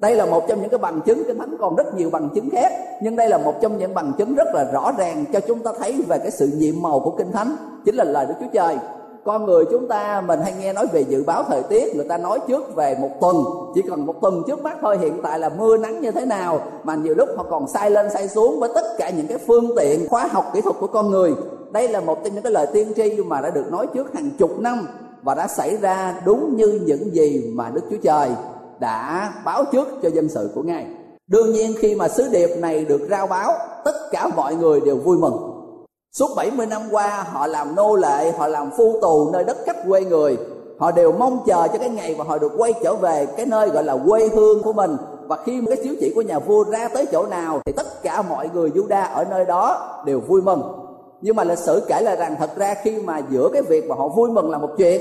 Đây 0.00 0.14
là 0.14 0.26
một 0.26 0.48
trong 0.48 0.60
những 0.60 0.70
cái 0.70 0.78
bằng 0.78 1.00
chứng, 1.00 1.24
kinh 1.26 1.38
thánh 1.38 1.56
còn 1.60 1.76
rất 1.76 1.94
nhiều 1.96 2.10
bằng 2.10 2.28
chứng 2.34 2.50
khác, 2.50 2.72
nhưng 3.02 3.16
đây 3.16 3.28
là 3.28 3.38
một 3.38 3.54
trong 3.60 3.78
những 3.78 3.94
bằng 3.94 4.12
chứng 4.18 4.34
rất 4.34 4.48
là 4.54 4.64
rõ 4.72 4.92
ràng 4.98 5.24
cho 5.32 5.40
chúng 5.40 5.58
ta 5.58 5.70
thấy 5.78 6.02
về 6.08 6.18
cái 6.18 6.30
sự 6.30 6.46
nhiệm 6.46 6.82
màu 6.82 7.00
của 7.00 7.10
kinh 7.10 7.32
thánh 7.32 7.56
chính 7.84 7.94
là 7.94 8.04
lời 8.04 8.26
Đức 8.26 8.34
Chúa 8.40 8.50
Trời 8.52 8.76
con 9.24 9.46
người 9.46 9.64
chúng 9.70 9.88
ta 9.88 10.20
mình 10.20 10.40
hay 10.40 10.54
nghe 10.60 10.72
nói 10.72 10.86
về 10.92 11.00
dự 11.00 11.24
báo 11.26 11.44
thời 11.48 11.62
tiết 11.62 11.96
người 11.96 12.08
ta 12.08 12.18
nói 12.18 12.40
trước 12.48 12.76
về 12.76 12.96
một 13.00 13.10
tuần 13.20 13.36
chỉ 13.74 13.82
cần 13.82 14.06
một 14.06 14.20
tuần 14.20 14.42
trước 14.46 14.62
mắt 14.62 14.78
thôi 14.80 14.98
hiện 14.98 15.20
tại 15.22 15.38
là 15.38 15.48
mưa 15.48 15.76
nắng 15.76 16.00
như 16.00 16.10
thế 16.10 16.24
nào 16.24 16.60
mà 16.84 16.94
nhiều 16.94 17.14
lúc 17.14 17.28
họ 17.36 17.46
còn 17.50 17.68
sai 17.68 17.90
lên 17.90 18.10
sai 18.10 18.28
xuống 18.28 18.60
với 18.60 18.70
tất 18.74 18.84
cả 18.98 19.10
những 19.10 19.26
cái 19.26 19.38
phương 19.38 19.70
tiện 19.76 20.08
khoa 20.08 20.26
học 20.26 20.50
kỹ 20.54 20.60
thuật 20.60 20.76
của 20.80 20.86
con 20.86 21.10
người 21.10 21.34
đây 21.72 21.88
là 21.88 22.00
một 22.00 22.18
trong 22.24 22.34
những 22.34 22.42
cái 22.42 22.52
lời 22.52 22.66
tiên 22.72 22.92
tri 22.96 23.16
mà 23.16 23.40
đã 23.40 23.50
được 23.50 23.72
nói 23.72 23.86
trước 23.94 24.14
hàng 24.14 24.30
chục 24.38 24.60
năm 24.60 24.88
và 25.22 25.34
đã 25.34 25.48
xảy 25.48 25.76
ra 25.76 26.22
đúng 26.24 26.56
như 26.56 26.80
những 26.86 27.14
gì 27.14 27.52
mà 27.54 27.70
Đức 27.74 27.82
Chúa 27.90 27.96
Trời 28.02 28.30
đã 28.80 29.32
báo 29.44 29.64
trước 29.72 29.88
cho 30.02 30.08
dân 30.08 30.28
sự 30.28 30.50
của 30.54 30.62
Ngài. 30.62 30.86
Đương 31.26 31.52
nhiên 31.52 31.72
khi 31.78 31.94
mà 31.94 32.08
sứ 32.08 32.28
điệp 32.32 32.48
này 32.58 32.84
được 32.84 33.00
rao 33.10 33.26
báo, 33.26 33.52
tất 33.84 33.94
cả 34.10 34.28
mọi 34.36 34.54
người 34.54 34.80
đều 34.80 34.96
vui 34.96 35.18
mừng. 35.18 35.51
Suốt 36.12 36.30
70 36.36 36.66
năm 36.66 36.82
qua 36.90 37.26
họ 37.32 37.46
làm 37.46 37.74
nô 37.74 37.96
lệ, 37.96 38.32
họ 38.38 38.46
làm 38.46 38.70
phu 38.76 38.98
tù 39.02 39.30
nơi 39.32 39.44
đất 39.44 39.56
khách 39.66 39.76
quê 39.88 40.04
người. 40.04 40.36
Họ 40.78 40.90
đều 40.90 41.12
mong 41.12 41.38
chờ 41.46 41.68
cho 41.72 41.78
cái 41.78 41.88
ngày 41.88 42.14
mà 42.18 42.24
họ 42.24 42.38
được 42.38 42.52
quay 42.56 42.72
trở 42.82 42.94
về 42.94 43.26
cái 43.36 43.46
nơi 43.46 43.68
gọi 43.68 43.84
là 43.84 43.96
quê 44.08 44.28
hương 44.28 44.62
của 44.62 44.72
mình. 44.72 44.96
Và 45.26 45.36
khi 45.44 45.60
cái 45.68 45.76
chiếu 45.82 45.94
chỉ 46.00 46.12
của 46.14 46.22
nhà 46.22 46.38
vua 46.38 46.64
ra 46.64 46.88
tới 46.88 47.06
chỗ 47.12 47.26
nào 47.26 47.60
thì 47.66 47.72
tất 47.72 48.02
cả 48.02 48.22
mọi 48.22 48.50
người 48.54 48.70
Juda 48.70 49.12
ở 49.12 49.24
nơi 49.24 49.44
đó 49.44 50.02
đều 50.06 50.20
vui 50.20 50.42
mừng. 50.42 50.62
Nhưng 51.20 51.36
mà 51.36 51.44
lịch 51.44 51.58
sử 51.58 51.82
kể 51.88 52.00
là 52.00 52.16
rằng 52.16 52.36
thật 52.38 52.50
ra 52.56 52.74
khi 52.82 52.98
mà 52.98 53.20
giữa 53.30 53.48
cái 53.52 53.62
việc 53.62 53.88
mà 53.88 53.94
họ 53.94 54.08
vui 54.08 54.30
mừng 54.30 54.50
là 54.50 54.58
một 54.58 54.70
chuyện 54.78 55.00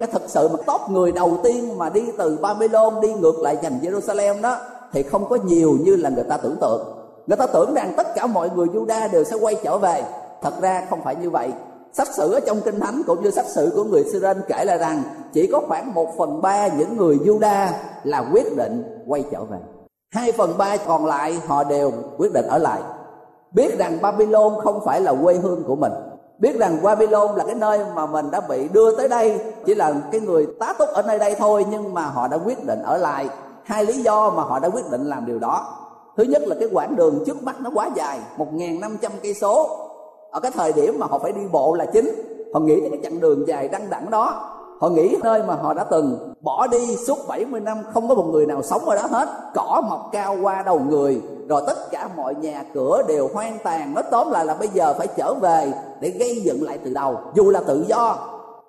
cái 0.00 0.08
thật 0.12 0.22
sự 0.26 0.48
mà 0.48 0.56
top 0.66 0.80
người 0.90 1.12
đầu 1.12 1.38
tiên 1.42 1.78
mà 1.78 1.90
đi 1.90 2.04
từ 2.18 2.38
Babylon 2.42 3.00
đi 3.00 3.12
ngược 3.12 3.38
lại 3.38 3.56
thành 3.62 3.78
Jerusalem 3.82 4.42
đó 4.42 4.56
thì 4.92 5.02
không 5.02 5.28
có 5.28 5.38
nhiều 5.44 5.76
như 5.80 5.96
là 5.96 6.10
người 6.10 6.24
ta 6.24 6.36
tưởng 6.36 6.56
tượng 6.60 6.86
người 7.26 7.36
ta 7.36 7.46
tưởng 7.46 7.74
rằng 7.74 7.92
tất 7.96 8.14
cả 8.14 8.26
mọi 8.26 8.50
người 8.56 8.66
Juda 8.66 9.10
đều 9.12 9.24
sẽ 9.24 9.36
quay 9.40 9.54
trở 9.64 9.78
về 9.78 10.04
thật 10.46 10.60
ra 10.60 10.82
không 10.90 11.00
phải 11.04 11.16
như 11.16 11.30
vậy. 11.30 11.52
Sách 11.92 12.08
sử 12.08 12.32
ở 12.32 12.40
trong 12.40 12.60
kinh 12.60 12.80
thánh 12.80 13.02
cũng 13.06 13.22
như 13.22 13.30
sách 13.30 13.46
sử 13.46 13.72
của 13.74 13.84
người 13.84 14.04
Syrian 14.12 14.40
kể 14.48 14.64
là 14.64 14.76
rằng 14.76 15.02
chỉ 15.32 15.46
có 15.46 15.60
khoảng 15.68 15.94
một 15.94 16.08
phần 16.18 16.42
ba 16.42 16.68
những 16.68 16.96
người 16.96 17.16
Juda 17.16 17.68
là 18.04 18.24
quyết 18.32 18.56
định 18.56 19.02
quay 19.06 19.24
trở 19.32 19.44
về. 19.44 19.58
Hai 20.14 20.32
phần 20.32 20.58
ba 20.58 20.76
còn 20.76 21.06
lại 21.06 21.40
họ 21.46 21.64
đều 21.64 21.92
quyết 22.18 22.32
định 22.32 22.46
ở 22.46 22.58
lại. 22.58 22.80
Biết 23.52 23.78
rằng 23.78 23.98
Babylon 24.02 24.52
không 24.64 24.80
phải 24.84 25.00
là 25.00 25.14
quê 25.22 25.34
hương 25.34 25.64
của 25.64 25.76
mình. 25.76 25.92
Biết 26.38 26.58
rằng 26.58 26.82
Babylon 26.82 27.36
là 27.36 27.44
cái 27.44 27.54
nơi 27.54 27.78
mà 27.94 28.06
mình 28.06 28.30
đã 28.30 28.40
bị 28.40 28.68
đưa 28.68 28.96
tới 28.96 29.08
đây, 29.08 29.40
chỉ 29.66 29.74
là 29.74 29.94
cái 30.12 30.20
người 30.20 30.46
tá 30.60 30.74
túc 30.78 30.88
ở 30.88 31.02
nơi 31.02 31.18
đây 31.18 31.34
thôi, 31.38 31.66
nhưng 31.70 31.94
mà 31.94 32.02
họ 32.02 32.28
đã 32.28 32.38
quyết 32.44 32.66
định 32.66 32.82
ở 32.82 32.96
lại. 32.96 33.28
Hai 33.64 33.84
lý 33.84 34.02
do 34.02 34.30
mà 34.30 34.42
họ 34.42 34.58
đã 34.58 34.68
quyết 34.68 34.90
định 34.90 35.04
làm 35.04 35.26
điều 35.26 35.38
đó. 35.38 35.82
Thứ 36.16 36.24
nhất 36.24 36.42
là 36.46 36.56
cái 36.60 36.68
quãng 36.72 36.96
đường 36.96 37.24
trước 37.26 37.42
mắt 37.42 37.60
nó 37.60 37.70
quá 37.74 37.90
dài, 37.94 38.18
một 38.36 38.46
năm 38.80 38.96
trăm 39.00 39.12
cây 39.22 39.34
số 39.34 39.82
ở 40.30 40.40
cái 40.40 40.52
thời 40.54 40.72
điểm 40.72 40.98
mà 40.98 41.06
họ 41.06 41.18
phải 41.18 41.32
đi 41.32 41.40
bộ 41.52 41.74
là 41.74 41.86
chính. 41.86 42.10
Họ 42.54 42.60
nghĩ 42.60 42.80
đến 42.80 42.90
cái 42.90 43.00
chặng 43.02 43.20
đường 43.20 43.48
dài 43.48 43.68
đăng 43.68 43.90
đẳng 43.90 44.10
đó. 44.10 44.52
Họ 44.80 44.88
nghĩ 44.88 45.16
nơi 45.22 45.42
mà 45.42 45.54
họ 45.54 45.74
đã 45.74 45.84
từng 45.84 46.34
bỏ 46.40 46.66
đi 46.66 46.96
suốt 46.96 47.18
70 47.28 47.60
năm, 47.60 47.78
không 47.94 48.08
có 48.08 48.14
một 48.14 48.26
người 48.32 48.46
nào 48.46 48.62
sống 48.62 48.84
ở 48.84 48.96
đó 48.96 49.02
hết. 49.10 49.28
Cỏ 49.54 49.82
mọc 49.88 50.08
cao 50.12 50.36
qua 50.42 50.62
đầu 50.62 50.78
người, 50.78 51.22
rồi 51.48 51.62
tất 51.66 51.90
cả 51.90 52.08
mọi 52.16 52.34
nhà 52.34 52.64
cửa 52.74 53.02
đều 53.08 53.28
hoang 53.34 53.58
tàn. 53.64 53.94
Nói 53.94 54.04
tóm 54.10 54.30
lại 54.30 54.46
là 54.46 54.54
bây 54.54 54.68
giờ 54.68 54.94
phải 54.98 55.06
trở 55.06 55.34
về 55.34 55.72
để 56.00 56.10
gây 56.10 56.40
dựng 56.44 56.62
lại 56.62 56.78
từ 56.84 56.92
đầu, 56.94 57.16
dù 57.34 57.50
là 57.50 57.60
tự 57.60 57.84
do. 57.88 58.18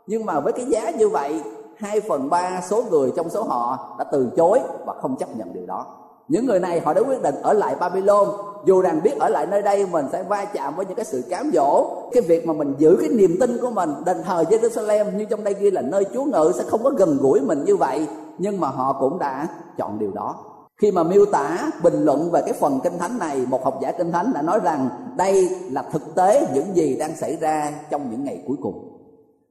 Nhưng 0.07 0.25
mà 0.25 0.39
với 0.39 0.53
cái 0.53 0.65
giá 0.65 0.91
như 0.91 1.09
vậy, 1.09 1.41
hai 1.77 2.01
phần 2.01 2.29
ba 2.29 2.61
số 2.69 2.83
người 2.89 3.11
trong 3.15 3.29
số 3.29 3.43
họ 3.43 3.95
đã 3.99 4.05
từ 4.11 4.29
chối 4.37 4.59
và 4.85 4.93
không 5.01 5.15
chấp 5.15 5.37
nhận 5.37 5.53
điều 5.53 5.65
đó. 5.65 5.85
Những 6.27 6.45
người 6.45 6.59
này 6.59 6.79
họ 6.79 6.93
đã 6.93 7.01
quyết 7.07 7.21
định 7.21 7.35
ở 7.43 7.53
lại 7.53 7.75
Babylon 7.79 8.27
dù 8.67 8.81
rằng 8.81 8.99
biết 9.03 9.17
ở 9.19 9.29
lại 9.29 9.45
nơi 9.45 9.61
đây, 9.61 9.85
mình 9.85 10.05
sẽ 10.11 10.23
va 10.23 10.45
chạm 10.45 10.75
với 10.75 10.85
những 10.85 10.95
cái 10.95 11.05
sự 11.05 11.23
cám 11.29 11.51
dỗ. 11.53 11.87
Cái 12.11 12.23
việc 12.23 12.47
mà 12.47 12.53
mình 12.53 12.73
giữ 12.77 12.97
cái 12.99 13.09
niềm 13.09 13.37
tin 13.39 13.57
của 13.61 13.69
mình 13.69 13.89
đền 14.05 14.17
thờ 14.25 14.43
Jerusalem 14.49 15.17
như 15.17 15.25
trong 15.25 15.43
đây 15.43 15.55
ghi 15.59 15.71
là 15.71 15.81
nơi 15.81 16.05
Chúa 16.13 16.23
ngự 16.23 16.51
sẽ 16.57 16.63
không 16.67 16.83
có 16.83 16.89
gần 16.89 17.17
gũi 17.21 17.41
mình 17.41 17.63
như 17.65 17.75
vậy. 17.75 18.07
Nhưng 18.37 18.59
mà 18.59 18.67
họ 18.67 18.97
cũng 18.99 19.19
đã 19.19 19.47
chọn 19.77 19.99
điều 19.99 20.11
đó. 20.11 20.35
Khi 20.77 20.91
mà 20.91 21.03
miêu 21.03 21.25
tả, 21.25 21.71
bình 21.83 22.05
luận 22.05 22.31
về 22.31 22.41
cái 22.41 22.53
phần 22.53 22.79
kinh 22.83 22.97
thánh 22.97 23.19
này, 23.19 23.45
một 23.49 23.63
học 23.63 23.79
giả 23.81 23.91
kinh 23.91 24.11
thánh 24.11 24.31
đã 24.33 24.41
nói 24.41 24.59
rằng 24.63 24.89
đây 25.17 25.49
là 25.71 25.83
thực 25.91 26.15
tế 26.15 26.47
những 26.53 26.75
gì 26.75 26.97
đang 26.99 27.15
xảy 27.15 27.35
ra 27.35 27.71
trong 27.89 28.11
những 28.11 28.23
ngày 28.23 28.43
cuối 28.47 28.57
cùng. 28.61 28.93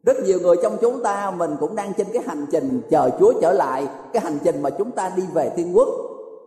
Rất 0.05 0.17
nhiều 0.25 0.39
người 0.41 0.57
trong 0.63 0.77
chúng 0.81 1.03
ta, 1.03 1.31
mình 1.31 1.57
cũng 1.61 1.77
đang 1.77 1.93
trên 1.95 2.07
cái 2.13 2.23
hành 2.27 2.47
trình 2.53 2.81
chờ 2.91 3.11
chúa 3.21 3.33
trở 3.41 3.53
lại, 3.53 3.89
cái 4.13 4.23
hành 4.23 4.39
trình 4.45 4.63
mà 4.63 4.71
chúng 4.71 4.91
ta 4.91 5.13
đi 5.17 5.23
về 5.35 5.51
thiên 5.57 5.77
quốc 5.77 5.89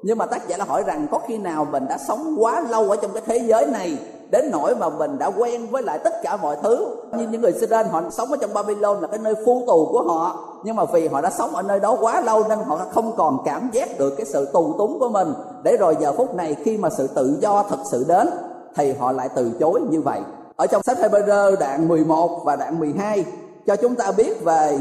nhưng 0.01 0.17
mà 0.17 0.25
tác 0.25 0.47
giả 0.47 0.57
đã 0.57 0.65
hỏi 0.65 0.83
rằng 0.83 1.07
có 1.11 1.19
khi 1.27 1.37
nào 1.37 1.65
mình 1.71 1.85
đã 1.89 1.97
sống 2.07 2.35
quá 2.39 2.63
lâu 2.69 2.89
ở 2.89 2.95
trong 2.95 3.11
cái 3.13 3.23
thế 3.25 3.37
giới 3.37 3.65
này 3.65 3.97
đến 4.31 4.49
nỗi 4.51 4.75
mà 4.75 4.89
mình 4.89 5.17
đã 5.19 5.27
quen 5.27 5.67
với 5.71 5.83
lại 5.83 5.99
tất 6.03 6.13
cả 6.23 6.37
mọi 6.37 6.57
thứ? 6.63 6.87
Như 7.17 7.27
những 7.27 7.41
người 7.41 7.51
Israel 7.51 7.87
họ 7.87 8.01
sống 8.11 8.31
ở 8.31 8.37
trong 8.37 8.53
Babylon 8.53 9.01
là 9.01 9.07
cái 9.07 9.19
nơi 9.19 9.35
phu 9.45 9.63
tù 9.67 9.87
của 9.91 10.03
họ. 10.03 10.45
Nhưng 10.63 10.75
mà 10.75 10.85
vì 10.85 11.07
họ 11.07 11.21
đã 11.21 11.29
sống 11.29 11.55
ở 11.55 11.61
nơi 11.61 11.79
đó 11.79 11.97
quá 12.01 12.21
lâu 12.21 12.43
nên 12.49 12.59
họ 12.59 12.79
không 12.91 13.11
còn 13.17 13.37
cảm 13.45 13.69
giác 13.73 13.99
được 13.99 14.13
cái 14.17 14.25
sự 14.25 14.45
tù 14.45 14.73
túng 14.77 14.99
của 14.99 15.09
mình. 15.09 15.33
Để 15.63 15.77
rồi 15.77 15.97
giờ 15.99 16.13
phút 16.13 16.35
này 16.35 16.55
khi 16.63 16.77
mà 16.77 16.89
sự 16.89 17.07
tự 17.07 17.37
do 17.41 17.63
thật 17.69 17.79
sự 17.91 18.05
đến, 18.07 18.29
thì 18.75 18.93
họ 18.93 19.11
lại 19.11 19.29
từ 19.35 19.51
chối 19.59 19.81
như 19.89 20.01
vậy. 20.01 20.21
Ở 20.55 20.67
trong 20.67 20.83
sách 20.83 20.97
Hebrew 20.97 21.55
đoạn 21.59 21.87
11 21.87 22.41
và 22.45 22.55
đoạn 22.55 22.79
12 22.79 23.25
cho 23.67 23.75
chúng 23.75 23.95
ta 23.95 24.11
biết 24.11 24.43
về 24.43 24.79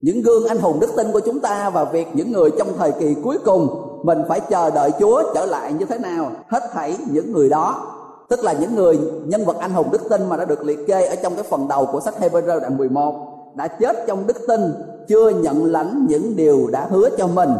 những 0.00 0.22
gương 0.22 0.46
anh 0.48 0.58
hùng 0.58 0.80
đức 0.80 0.90
tin 0.96 1.12
của 1.12 1.20
chúng 1.20 1.40
ta 1.40 1.70
và 1.70 1.84
việc 1.84 2.08
những 2.12 2.32
người 2.32 2.50
trong 2.58 2.68
thời 2.78 2.92
kỳ 2.92 3.14
cuối 3.24 3.38
cùng 3.44 3.87
mình 4.02 4.22
phải 4.28 4.40
chờ 4.40 4.70
đợi 4.70 4.90
Chúa 5.00 5.22
trở 5.34 5.46
lại 5.46 5.72
như 5.72 5.84
thế 5.84 5.98
nào, 5.98 6.30
hết 6.48 6.62
thảy 6.72 6.96
những 7.10 7.32
người 7.32 7.48
đó. 7.48 7.94
Tức 8.28 8.44
là 8.44 8.52
những 8.52 8.74
người, 8.74 8.98
nhân 9.24 9.44
vật 9.44 9.56
anh 9.56 9.70
hùng 9.70 9.90
đức 9.90 10.08
tin 10.10 10.28
mà 10.28 10.36
đã 10.36 10.44
được 10.44 10.64
liệt 10.64 10.86
kê 10.86 11.06
ở 11.06 11.16
trong 11.22 11.34
cái 11.34 11.42
phần 11.42 11.68
đầu 11.68 11.86
của 11.86 12.00
sách 12.00 12.14
Hebrew 12.20 12.60
đoạn 12.60 12.76
11 12.76 13.54
đã 13.54 13.68
chết 13.68 13.96
trong 14.06 14.26
đức 14.26 14.36
tin, 14.48 14.60
chưa 15.08 15.30
nhận 15.30 15.64
lãnh 15.64 16.06
những 16.08 16.36
điều 16.36 16.68
đã 16.72 16.86
hứa 16.90 17.08
cho 17.18 17.26
mình. 17.26 17.50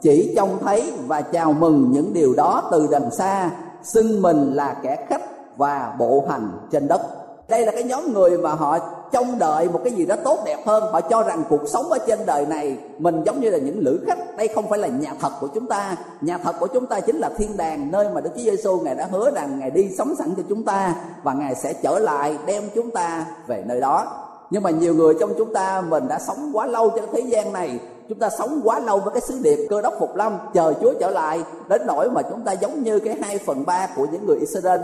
Chỉ 0.00 0.32
trông 0.36 0.58
thấy 0.64 0.92
và 1.06 1.20
chào 1.20 1.52
mừng 1.52 1.90
những 1.92 2.12
điều 2.12 2.34
đó 2.34 2.68
từ 2.70 2.88
đằng 2.90 3.10
xa, 3.10 3.50
xưng 3.82 4.22
mình 4.22 4.52
là 4.52 4.76
kẻ 4.82 5.06
khách 5.08 5.22
và 5.56 5.94
bộ 5.98 6.24
hành 6.28 6.50
trên 6.70 6.88
đất 6.88 7.00
đây 7.52 7.66
là 7.66 7.72
cái 7.72 7.82
nhóm 7.82 8.12
người 8.12 8.38
mà 8.38 8.50
họ 8.50 8.78
trông 9.12 9.38
đợi 9.38 9.68
một 9.68 9.80
cái 9.84 9.92
gì 9.92 10.06
đó 10.06 10.16
tốt 10.24 10.38
đẹp 10.44 10.58
hơn. 10.66 10.84
Họ 10.92 11.00
cho 11.00 11.22
rằng 11.22 11.42
cuộc 11.48 11.68
sống 11.68 11.90
ở 11.90 11.98
trên 12.06 12.18
đời 12.26 12.46
này 12.46 12.76
mình 12.98 13.22
giống 13.26 13.40
như 13.40 13.50
là 13.50 13.58
những 13.58 13.78
lữ 13.78 14.00
khách. 14.06 14.36
Đây 14.36 14.48
không 14.48 14.68
phải 14.68 14.78
là 14.78 14.88
nhà 14.88 15.14
thật 15.20 15.30
của 15.40 15.48
chúng 15.54 15.66
ta. 15.66 15.96
Nhà 16.20 16.38
thật 16.38 16.54
của 16.60 16.66
chúng 16.66 16.86
ta 16.86 17.00
chính 17.00 17.16
là 17.16 17.30
thiên 17.36 17.56
đàng, 17.56 17.90
nơi 17.92 18.08
mà 18.14 18.20
đức 18.20 18.30
chúa 18.34 18.42
giêsu 18.42 18.80
ngài 18.80 18.94
đã 18.94 19.08
hứa 19.10 19.30
rằng 19.30 19.58
ngài 19.58 19.70
đi 19.70 19.90
sống 19.98 20.14
sẵn 20.18 20.34
cho 20.36 20.42
chúng 20.48 20.64
ta 20.64 20.94
và 21.22 21.32
ngài 21.32 21.54
sẽ 21.54 21.72
trở 21.72 21.98
lại 21.98 22.36
đem 22.46 22.62
chúng 22.74 22.90
ta 22.90 23.26
về 23.46 23.62
nơi 23.66 23.80
đó. 23.80 24.06
Nhưng 24.50 24.62
mà 24.62 24.70
nhiều 24.70 24.94
người 24.94 25.14
trong 25.20 25.34
chúng 25.38 25.54
ta 25.54 25.80
mình 25.80 26.08
đã 26.08 26.18
sống 26.18 26.50
quá 26.52 26.66
lâu 26.66 26.90
trên 26.90 27.04
thế 27.12 27.20
gian 27.20 27.52
này. 27.52 27.80
Chúng 28.08 28.18
ta 28.18 28.28
sống 28.38 28.60
quá 28.64 28.80
lâu 28.80 28.98
với 28.98 29.14
cái 29.14 29.20
sứ 29.20 29.38
điệp 29.42 29.66
cơ 29.70 29.82
đốc 29.82 29.94
phục 29.98 30.16
lâm, 30.16 30.38
chờ 30.54 30.74
chúa 30.80 30.92
trở 31.00 31.10
lại, 31.10 31.42
đến 31.68 31.82
nỗi 31.86 32.10
mà 32.10 32.22
chúng 32.22 32.40
ta 32.40 32.52
giống 32.52 32.82
như 32.82 32.98
cái 32.98 33.16
hai 33.22 33.38
phần 33.38 33.66
ba 33.66 33.88
của 33.96 34.06
những 34.12 34.26
người 34.26 34.36
israel. 34.40 34.80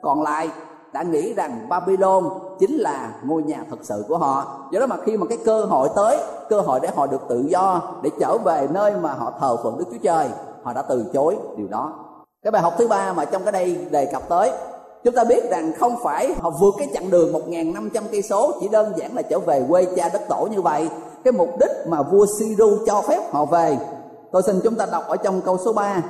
Còn 0.00 0.22
lại 0.22 0.48
đã 0.92 1.02
nghĩ 1.02 1.34
rằng 1.34 1.66
Babylon 1.68 2.24
chính 2.58 2.76
là 2.76 3.12
ngôi 3.24 3.42
nhà 3.42 3.64
thật 3.70 3.78
sự 3.82 4.04
của 4.08 4.18
họ. 4.18 4.68
Do 4.72 4.80
đó 4.80 4.86
mà 4.86 4.96
khi 5.04 5.16
mà 5.16 5.26
cái 5.26 5.38
cơ 5.44 5.64
hội 5.64 5.88
tới, 5.96 6.18
cơ 6.48 6.60
hội 6.60 6.80
để 6.82 6.88
họ 6.96 7.06
được 7.06 7.20
tự 7.28 7.44
do, 7.48 7.82
để 8.02 8.10
trở 8.20 8.38
về 8.44 8.68
nơi 8.70 8.92
mà 9.02 9.12
họ 9.12 9.32
thờ 9.40 9.56
phượng 9.62 9.78
Đức 9.78 9.84
Chúa 9.90 9.98
Trời, 10.02 10.28
họ 10.62 10.72
đã 10.72 10.82
từ 10.82 11.04
chối 11.12 11.36
điều 11.56 11.68
đó. 11.68 11.92
Cái 12.44 12.50
bài 12.50 12.62
học 12.62 12.74
thứ 12.78 12.88
ba 12.88 13.12
mà 13.12 13.24
trong 13.24 13.42
cái 13.42 13.52
đây 13.52 13.86
đề 13.90 14.04
cập 14.04 14.28
tới, 14.28 14.52
chúng 15.04 15.14
ta 15.14 15.24
biết 15.24 15.50
rằng 15.50 15.72
không 15.80 15.96
phải 16.02 16.34
họ 16.40 16.50
vượt 16.50 16.74
cái 16.78 16.88
chặng 16.94 17.10
đường 17.10 17.32
1.500 17.32 18.02
cây 18.12 18.22
số, 18.22 18.52
chỉ 18.60 18.68
đơn 18.68 18.92
giản 18.96 19.14
là 19.14 19.22
trở 19.22 19.38
về 19.38 19.64
quê 19.68 19.86
cha 19.96 20.10
đất 20.12 20.22
tổ 20.28 20.48
như 20.50 20.62
vậy. 20.62 20.88
Cái 21.24 21.32
mục 21.32 21.48
đích 21.60 21.70
mà 21.86 22.02
vua 22.02 22.26
Siru 22.38 22.78
cho 22.86 23.02
phép 23.08 23.32
họ 23.32 23.44
về, 23.44 23.78
tôi 24.32 24.42
xin 24.42 24.60
chúng 24.64 24.74
ta 24.74 24.86
đọc 24.92 25.04
ở 25.08 25.16
trong 25.16 25.40
câu 25.40 25.58
số 25.64 25.72
3 25.72 26.02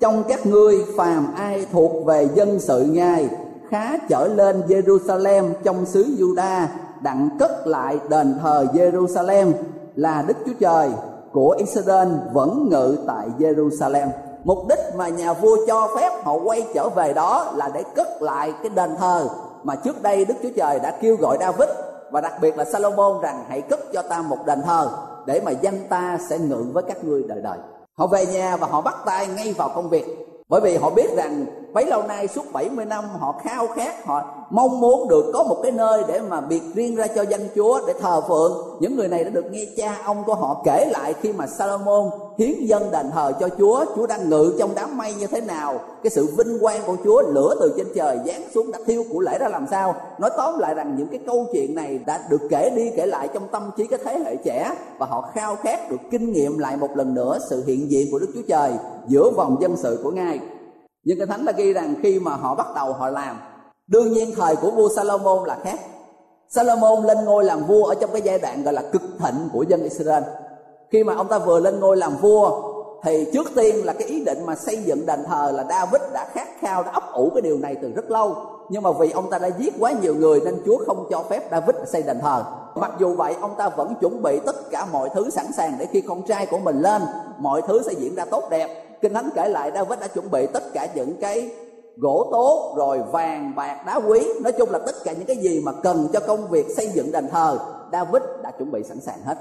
trong 0.00 0.22
các 0.28 0.46
ngươi 0.46 0.84
phàm 0.96 1.34
ai 1.34 1.66
thuộc 1.72 2.06
về 2.06 2.28
dân 2.34 2.60
sự 2.60 2.80
ngài 2.80 3.28
khá 3.72 3.96
trở 4.08 4.28
lên 4.28 4.62
Jerusalem 4.68 5.52
trong 5.64 5.86
xứ 5.86 6.16
Juda, 6.18 6.66
đặng 7.00 7.28
cất 7.38 7.66
lại 7.66 7.98
đền 8.08 8.38
thờ 8.42 8.66
Jerusalem 8.72 9.52
là 9.94 10.24
Đức 10.26 10.36
Chúa 10.46 10.52
Trời 10.60 10.90
của 11.32 11.56
Israel 11.58 12.08
vẫn 12.32 12.68
ngự 12.70 12.98
tại 13.06 13.28
Jerusalem. 13.38 14.08
Mục 14.44 14.58
đích 14.68 14.78
mà 14.96 15.08
nhà 15.08 15.32
vua 15.32 15.56
cho 15.66 15.88
phép 15.96 16.10
họ 16.24 16.34
quay 16.44 16.66
trở 16.74 16.88
về 16.88 17.12
đó 17.12 17.52
là 17.56 17.70
để 17.74 17.82
cất 17.94 18.22
lại 18.22 18.52
cái 18.62 18.70
đền 18.74 18.90
thờ 18.98 19.28
mà 19.62 19.74
trước 19.74 20.02
đây 20.02 20.24
Đức 20.24 20.34
Chúa 20.42 20.52
Trời 20.56 20.78
đã 20.82 20.90
kêu 21.00 21.16
gọi 21.16 21.36
David 21.40 21.68
và 22.10 22.20
đặc 22.20 22.32
biệt 22.40 22.56
là 22.56 22.64
Salomon 22.64 23.20
rằng 23.22 23.44
hãy 23.48 23.60
cất 23.60 23.80
cho 23.92 24.02
ta 24.02 24.22
một 24.22 24.38
đền 24.46 24.62
thờ 24.62 24.88
để 25.26 25.40
mà 25.44 25.50
danh 25.50 25.88
ta 25.88 26.18
sẽ 26.28 26.38
ngự 26.38 26.64
với 26.72 26.82
các 26.82 27.04
ngươi 27.04 27.22
đời 27.28 27.40
đời. 27.42 27.58
Họ 27.98 28.06
về 28.06 28.26
nhà 28.26 28.56
và 28.56 28.66
họ 28.66 28.80
bắt 28.80 28.94
tay 29.06 29.26
ngay 29.36 29.54
vào 29.58 29.70
công 29.74 29.88
việc 29.88 30.06
bởi 30.48 30.60
vì 30.60 30.76
họ 30.76 30.90
biết 30.90 31.16
rằng 31.16 31.46
bấy 31.72 31.86
lâu 31.86 32.02
nay 32.02 32.28
suốt 32.28 32.52
70 32.52 32.84
năm, 32.84 33.04
họ 33.18 33.40
khao 33.44 33.66
khát, 33.66 34.06
họ 34.06 34.22
mong 34.50 34.80
muốn 34.80 35.08
được 35.08 35.30
có 35.34 35.42
một 35.42 35.56
cái 35.62 35.72
nơi 35.72 36.02
để 36.08 36.20
mà 36.20 36.40
biệt 36.40 36.62
riêng 36.74 36.96
ra 36.96 37.06
cho 37.06 37.22
danh 37.22 37.48
Chúa 37.54 37.80
để 37.86 37.92
thờ 38.00 38.20
phượng. 38.28 38.78
Những 38.80 38.96
người 38.96 39.08
này 39.08 39.24
đã 39.24 39.30
được 39.30 39.44
nghe 39.50 39.64
cha 39.76 39.98
ông 40.04 40.24
của 40.24 40.34
họ 40.34 40.62
kể 40.64 40.88
lại 40.92 41.14
khi 41.20 41.32
mà 41.32 41.46
Salomon 41.46 42.10
hiến 42.38 42.66
dân 42.66 42.90
đền 42.90 43.10
thờ 43.10 43.32
cho 43.40 43.48
Chúa. 43.58 43.84
Chúa 43.96 44.06
đang 44.06 44.28
ngự 44.28 44.54
trong 44.58 44.70
đám 44.74 44.96
mây 44.96 45.14
như 45.14 45.26
thế 45.26 45.40
nào? 45.40 45.80
Cái 46.02 46.10
sự 46.10 46.26
vinh 46.36 46.58
quang 46.58 46.80
của 46.86 46.96
Chúa 47.04 47.22
lửa 47.22 47.54
từ 47.60 47.74
trên 47.76 47.86
trời 47.94 48.18
giáng 48.26 48.42
xuống 48.54 48.70
đã 48.72 48.78
thiêu 48.86 49.04
của 49.12 49.20
lễ 49.20 49.38
ra 49.38 49.48
làm 49.48 49.66
sao? 49.70 49.94
Nói 50.18 50.30
tóm 50.36 50.58
lại 50.58 50.74
rằng 50.74 50.94
những 50.98 51.08
cái 51.08 51.20
câu 51.26 51.46
chuyện 51.52 51.74
này 51.74 52.00
đã 52.06 52.24
được 52.30 52.40
kể 52.50 52.70
đi 52.76 52.90
kể 52.96 53.06
lại 53.06 53.28
trong 53.34 53.48
tâm 53.52 53.70
trí 53.76 53.86
cái 53.86 53.98
thế 54.04 54.18
hệ 54.18 54.36
trẻ 54.36 54.74
và 54.98 55.06
họ 55.06 55.30
khao 55.34 55.56
khát 55.56 55.90
được 55.90 56.00
kinh 56.10 56.32
nghiệm 56.32 56.58
lại 56.58 56.76
một 56.76 56.96
lần 56.96 57.14
nữa 57.14 57.38
sự 57.50 57.64
hiện 57.66 57.90
diện 57.90 58.08
của 58.10 58.18
Đức 58.18 58.28
Chúa 58.34 58.42
Trời 58.48 58.72
giữa 59.06 59.30
vòng 59.30 59.56
dân 59.60 59.76
sự 59.76 60.00
của 60.02 60.10
Ngài 60.10 60.40
nhưng 61.04 61.18
cái 61.18 61.26
thánh 61.26 61.44
đã 61.44 61.52
ghi 61.52 61.72
rằng 61.72 61.94
khi 62.02 62.18
mà 62.18 62.30
họ 62.30 62.54
bắt 62.54 62.66
đầu 62.74 62.92
họ 62.92 63.08
làm, 63.08 63.36
đương 63.86 64.12
nhiên 64.12 64.34
thời 64.36 64.56
của 64.56 64.70
vua 64.70 64.88
Salomon 64.96 65.44
là 65.44 65.58
khác. 65.62 65.80
Salomon 66.48 67.04
lên 67.04 67.24
ngôi 67.24 67.44
làm 67.44 67.64
vua 67.64 67.84
ở 67.84 67.94
trong 67.94 68.10
cái 68.12 68.22
giai 68.22 68.38
đoạn 68.38 68.62
gọi 68.62 68.74
là 68.74 68.82
cực 68.82 69.02
thịnh 69.18 69.48
của 69.52 69.62
dân 69.62 69.82
Israel. 69.82 70.22
Khi 70.90 71.04
mà 71.04 71.14
ông 71.14 71.28
ta 71.28 71.38
vừa 71.38 71.60
lên 71.60 71.80
ngôi 71.80 71.96
làm 71.96 72.16
vua, 72.16 72.72
thì 73.04 73.26
trước 73.32 73.46
tiên 73.54 73.84
là 73.84 73.92
cái 73.92 74.08
ý 74.08 74.24
định 74.24 74.46
mà 74.46 74.54
xây 74.54 74.76
dựng 74.76 75.06
đền 75.06 75.24
thờ 75.24 75.52
là 75.54 75.64
David 75.68 76.02
đã 76.12 76.28
khát 76.32 76.48
khao, 76.60 76.82
đã 76.82 76.90
ấp 76.90 77.12
ủ 77.12 77.30
cái 77.34 77.42
điều 77.42 77.58
này 77.58 77.76
từ 77.82 77.92
rất 77.94 78.10
lâu. 78.10 78.36
Nhưng 78.68 78.82
mà 78.82 78.90
vì 78.92 79.10
ông 79.10 79.30
ta 79.30 79.38
đã 79.38 79.50
giết 79.58 79.74
quá 79.80 79.92
nhiều 80.02 80.14
người 80.14 80.40
nên 80.44 80.62
Chúa 80.66 80.84
không 80.86 81.06
cho 81.10 81.24
phép 81.30 81.48
David 81.50 81.76
xây 81.86 82.02
đền 82.02 82.20
thờ. 82.20 82.44
Mặc 82.74 82.92
dù 82.98 83.14
vậy, 83.14 83.34
ông 83.40 83.54
ta 83.58 83.68
vẫn 83.68 83.94
chuẩn 84.00 84.22
bị 84.22 84.40
tất 84.46 84.70
cả 84.70 84.86
mọi 84.92 85.08
thứ 85.14 85.30
sẵn 85.30 85.46
sàng 85.56 85.72
để 85.78 85.86
khi 85.86 86.00
con 86.00 86.22
trai 86.22 86.46
của 86.46 86.58
mình 86.58 86.80
lên, 86.80 87.02
mọi 87.38 87.62
thứ 87.62 87.82
sẽ 87.82 87.92
diễn 87.92 88.14
ra 88.14 88.24
tốt 88.24 88.44
đẹp 88.50 88.91
kinh 89.02 89.14
thánh 89.14 89.30
kể 89.34 89.48
lại, 89.48 89.70
David 89.74 89.98
đã 89.98 90.06
chuẩn 90.06 90.30
bị 90.30 90.46
tất 90.46 90.62
cả 90.72 90.88
những 90.94 91.16
cái 91.20 91.50
gỗ 91.96 92.28
tốt, 92.32 92.74
rồi 92.76 93.00
vàng, 93.12 93.52
bạc, 93.56 93.82
đá 93.86 93.96
quý. 93.96 94.28
Nói 94.42 94.52
chung 94.52 94.70
là 94.70 94.78
tất 94.78 94.94
cả 95.04 95.12
những 95.12 95.26
cái 95.26 95.36
gì 95.36 95.60
mà 95.64 95.72
cần 95.72 96.08
cho 96.12 96.20
công 96.20 96.48
việc 96.48 96.66
xây 96.76 96.88
dựng 96.88 97.12
đền 97.12 97.28
thờ, 97.28 97.58
David 97.92 98.22
đã 98.42 98.50
chuẩn 98.50 98.72
bị 98.72 98.82
sẵn 98.82 99.00
sàng 99.00 99.18
hết. 99.24 99.38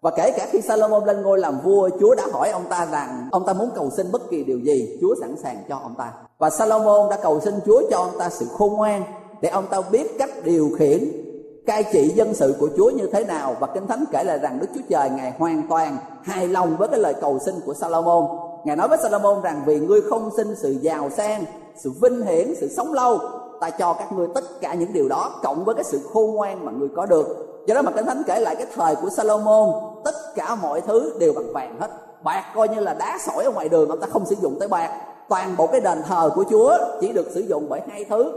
Và 0.00 0.10
kể 0.10 0.32
cả 0.36 0.46
khi 0.50 0.60
Salomon 0.60 1.04
lên 1.04 1.22
ngôi 1.22 1.38
làm 1.38 1.60
vua, 1.60 1.90
Chúa 2.00 2.14
đã 2.14 2.26
hỏi 2.32 2.50
ông 2.50 2.64
ta 2.68 2.86
rằng, 2.92 3.28
ông 3.32 3.46
ta 3.46 3.52
muốn 3.52 3.70
cầu 3.74 3.90
xin 3.96 4.12
bất 4.12 4.30
kỳ 4.30 4.44
điều 4.44 4.58
gì 4.58 4.98
Chúa 5.00 5.14
sẵn 5.20 5.36
sàng 5.42 5.56
cho 5.68 5.78
ông 5.82 5.94
ta? 5.98 6.12
Và 6.38 6.50
Salomon 6.50 7.10
đã 7.10 7.16
cầu 7.22 7.40
xin 7.40 7.54
Chúa 7.66 7.82
cho 7.90 7.98
ông 7.98 8.18
ta 8.18 8.30
sự 8.30 8.46
khôn 8.52 8.72
ngoan 8.72 9.02
để 9.40 9.48
ông 9.48 9.66
ta 9.70 9.80
biết 9.90 10.18
cách 10.18 10.30
điều 10.44 10.68
khiển 10.78 11.10
cai 11.66 11.84
trị 11.92 12.08
dân 12.08 12.34
sự 12.34 12.54
của 12.60 12.68
Chúa 12.76 12.90
như 12.90 13.06
thế 13.12 13.24
nào. 13.24 13.56
Và 13.60 13.66
kinh 13.66 13.86
thánh 13.86 14.04
kể 14.12 14.24
lại 14.24 14.38
rằng 14.38 14.58
Đức 14.60 14.66
Chúa 14.74 14.80
Trời 14.88 15.10
ngài 15.10 15.32
hoàn 15.38 15.62
toàn 15.68 15.96
hài 16.22 16.48
lòng 16.48 16.76
với 16.76 16.88
cái 16.88 17.00
lời 17.00 17.14
cầu 17.20 17.38
xin 17.46 17.54
của 17.66 17.74
Salomon 17.74 18.24
ngài 18.64 18.76
nói 18.76 18.88
với 18.88 18.98
Salomon 19.02 19.42
rằng, 19.42 19.62
vì 19.66 19.80
ngươi 19.80 20.00
không 20.02 20.30
xin 20.36 20.56
sự 20.56 20.70
giàu 20.70 21.10
sang, 21.16 21.44
sự 21.76 21.92
vinh 22.02 22.22
hiển, 22.22 22.54
sự 22.60 22.68
sống 22.76 22.92
lâu, 22.92 23.18
ta 23.60 23.70
cho 23.70 23.92
các 23.92 24.12
ngươi 24.12 24.28
tất 24.34 24.44
cả 24.60 24.74
những 24.74 24.92
điều 24.92 25.08
đó 25.08 25.30
cộng 25.42 25.64
với 25.64 25.74
cái 25.74 25.84
sự 25.84 26.00
khôn 26.12 26.34
ngoan 26.34 26.64
mà 26.64 26.72
ngươi 26.72 26.88
có 26.96 27.06
được. 27.06 27.26
Do 27.66 27.74
đó 27.74 27.82
mà 27.82 27.90
kinh 27.90 28.06
thánh 28.06 28.22
kể 28.26 28.40
lại 28.40 28.56
cái 28.56 28.66
thời 28.74 28.96
của 28.96 29.08
Salomon 29.10 29.70
tất 30.04 30.14
cả 30.34 30.54
mọi 30.54 30.80
thứ 30.80 31.12
đều 31.18 31.32
bằng 31.32 31.52
vàng 31.52 31.76
hết. 31.80 31.90
Bạc 32.24 32.44
coi 32.54 32.68
như 32.68 32.80
là 32.80 32.94
đá 32.94 33.18
sỏi 33.26 33.44
ở 33.44 33.50
ngoài 33.50 33.68
đường, 33.68 33.88
ông 33.88 34.00
ta 34.00 34.06
không 34.06 34.26
sử 34.26 34.36
dụng 34.42 34.56
tới 34.60 34.68
bạc. 34.68 34.90
Toàn 35.28 35.56
bộ 35.56 35.66
cái 35.66 35.80
đền 35.80 36.02
thờ 36.08 36.30
của 36.34 36.44
Chúa 36.50 36.78
chỉ 37.00 37.12
được 37.12 37.26
sử 37.34 37.40
dụng 37.40 37.66
bởi 37.68 37.80
hai 37.88 38.04
thứ, 38.04 38.32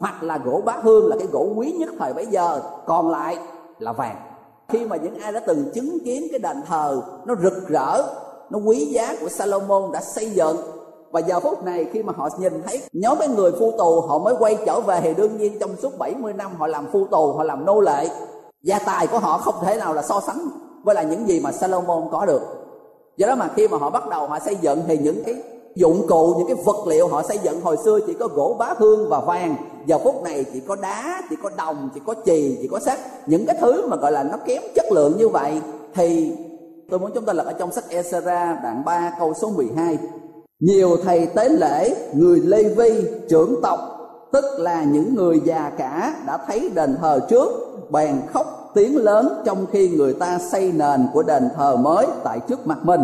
hoặc 0.00 0.22
là 0.22 0.38
gỗ 0.44 0.62
bá 0.64 0.76
hương 0.82 1.06
là 1.06 1.16
cái 1.18 1.28
gỗ 1.32 1.52
quý 1.56 1.72
nhất 1.78 1.90
thời 1.98 2.12
bấy 2.12 2.26
giờ, 2.26 2.60
còn 2.86 3.10
lại 3.10 3.38
là 3.78 3.92
vàng. 3.92 4.16
Khi 4.68 4.84
mà 4.84 4.96
những 4.96 5.18
ai 5.18 5.32
đã 5.32 5.40
từng 5.40 5.70
chứng 5.74 5.98
kiến 6.04 6.26
cái 6.30 6.38
đền 6.38 6.62
thờ 6.66 7.02
nó 7.24 7.34
rực 7.42 7.68
rỡ 7.68 8.02
nó 8.50 8.58
quý 8.58 8.84
giá 8.84 9.16
của 9.20 9.28
Salomon 9.28 9.92
đã 9.92 10.00
xây 10.00 10.30
dựng. 10.30 10.56
Và 11.10 11.20
giờ 11.20 11.40
phút 11.40 11.64
này 11.64 11.86
khi 11.92 12.02
mà 12.02 12.12
họ 12.16 12.28
nhìn 12.38 12.62
thấy 12.66 12.82
nhóm 12.92 13.18
mấy 13.18 13.28
người 13.28 13.52
phu 13.58 13.72
tù, 13.78 14.00
họ 14.00 14.18
mới 14.18 14.34
quay 14.38 14.56
trở 14.66 14.80
về 14.80 15.00
thì 15.02 15.14
đương 15.14 15.36
nhiên 15.38 15.58
trong 15.60 15.70
suốt 15.82 15.98
70 15.98 16.32
năm 16.32 16.50
họ 16.58 16.66
làm 16.66 16.86
phu 16.92 17.06
tù, 17.06 17.32
họ 17.32 17.44
làm 17.44 17.64
nô 17.64 17.80
lệ. 17.80 18.08
Gia 18.62 18.78
tài 18.78 19.06
của 19.06 19.18
họ 19.18 19.38
không 19.38 19.54
thể 19.62 19.76
nào 19.76 19.94
là 19.94 20.02
so 20.02 20.20
sánh 20.26 20.48
với 20.84 20.94
là 20.94 21.02
những 21.02 21.28
gì 21.28 21.40
mà 21.40 21.52
Salomon 21.52 22.08
có 22.10 22.26
được. 22.26 22.42
Do 23.16 23.26
đó 23.26 23.34
mà 23.34 23.48
khi 23.56 23.68
mà 23.68 23.78
họ 23.78 23.90
bắt 23.90 24.08
đầu 24.08 24.26
họ 24.26 24.38
xây 24.38 24.56
dựng 24.60 24.82
thì 24.86 24.98
những 24.98 25.24
cái 25.24 25.34
dụng 25.74 26.06
cụ, 26.08 26.34
những 26.38 26.46
cái 26.46 26.56
vật 26.64 26.86
liệu 26.86 27.08
họ 27.08 27.22
xây 27.22 27.38
dựng 27.38 27.60
hồi 27.60 27.76
xưa 27.84 27.98
chỉ 28.06 28.12
có 28.12 28.28
gỗ 28.34 28.56
bá 28.58 28.74
hương 28.78 29.08
và 29.08 29.20
vàng. 29.20 29.56
Giờ 29.86 29.98
phút 29.98 30.22
này 30.22 30.44
chỉ 30.52 30.60
có 30.60 30.76
đá, 30.76 31.22
chỉ 31.30 31.36
có 31.42 31.50
đồng, 31.56 31.90
chỉ 31.94 32.00
có 32.06 32.14
chì, 32.24 32.58
chỉ 32.62 32.68
có 32.68 32.80
sắt. 32.80 32.98
Những 33.26 33.46
cái 33.46 33.56
thứ 33.60 33.86
mà 33.86 33.96
gọi 33.96 34.12
là 34.12 34.22
nó 34.22 34.36
kém 34.46 34.62
chất 34.74 34.92
lượng 34.92 35.16
như 35.18 35.28
vậy 35.28 35.60
thì 35.94 36.32
tôi 36.90 37.00
muốn 37.00 37.10
chúng 37.14 37.24
ta 37.24 37.32
lật 37.32 37.46
ở 37.46 37.52
trong 37.52 37.72
sách 37.72 37.84
Esra, 37.88 38.58
đoạn 38.62 38.82
3 38.84 39.12
câu 39.18 39.34
số 39.34 39.50
12 39.50 39.98
nhiều 40.60 40.96
thầy 41.04 41.26
tế 41.26 41.48
lễ, 41.48 41.94
người 42.14 42.40
Lê 42.40 42.62
Vi 42.62 43.04
trưởng 43.28 43.62
tộc, 43.62 43.80
tức 44.32 44.44
là 44.58 44.84
những 44.84 45.14
người 45.14 45.40
già 45.44 45.70
cả, 45.78 46.14
đã 46.26 46.38
thấy 46.46 46.70
đền 46.74 46.96
thờ 47.00 47.20
trước, 47.30 47.48
bèn 47.90 48.20
khóc 48.32 48.70
tiếng 48.74 48.96
lớn 48.96 49.42
trong 49.44 49.66
khi 49.72 49.88
người 49.88 50.14
ta 50.14 50.38
xây 50.38 50.72
nền 50.72 51.06
của 51.12 51.22
đền 51.22 51.48
thờ 51.56 51.76
mới 51.76 52.06
tại 52.24 52.40
trước 52.48 52.66
mặt 52.66 52.78
mình. 52.82 53.00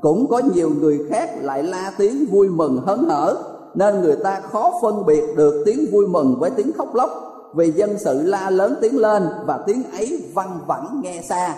Cũng 0.00 0.26
có 0.26 0.40
nhiều 0.54 0.70
người 0.80 0.98
khác 1.10 1.30
lại 1.42 1.62
la 1.62 1.92
tiếng 1.98 2.26
vui 2.30 2.48
mừng 2.48 2.82
hớn 2.86 3.08
hở, 3.08 3.36
nên 3.74 4.00
người 4.00 4.16
ta 4.16 4.40
khó 4.40 4.72
phân 4.82 5.06
biệt 5.06 5.24
được 5.36 5.62
tiếng 5.66 5.86
vui 5.92 6.06
mừng 6.06 6.36
với 6.40 6.50
tiếng 6.50 6.72
khóc 6.72 6.94
lóc, 6.94 7.10
vì 7.54 7.70
dân 7.70 7.98
sự 7.98 8.22
la 8.22 8.50
lớn 8.50 8.74
tiếng 8.80 8.98
lên 8.98 9.28
và 9.46 9.58
tiếng 9.66 9.82
ấy 9.92 10.30
văng 10.34 10.60
vẳng 10.66 11.00
nghe 11.02 11.22
xa 11.28 11.56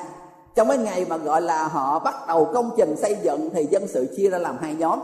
trong 0.54 0.68
cái 0.68 0.78
ngày 0.78 1.06
mà 1.08 1.16
gọi 1.16 1.42
là 1.42 1.68
họ 1.68 1.98
bắt 1.98 2.14
đầu 2.28 2.48
công 2.54 2.70
trình 2.76 2.96
xây 2.96 3.16
dựng 3.22 3.50
thì 3.50 3.66
dân 3.70 3.88
sự 3.88 4.14
chia 4.16 4.30
ra 4.30 4.38
làm 4.38 4.58
hai 4.60 4.74
nhóm. 4.74 4.98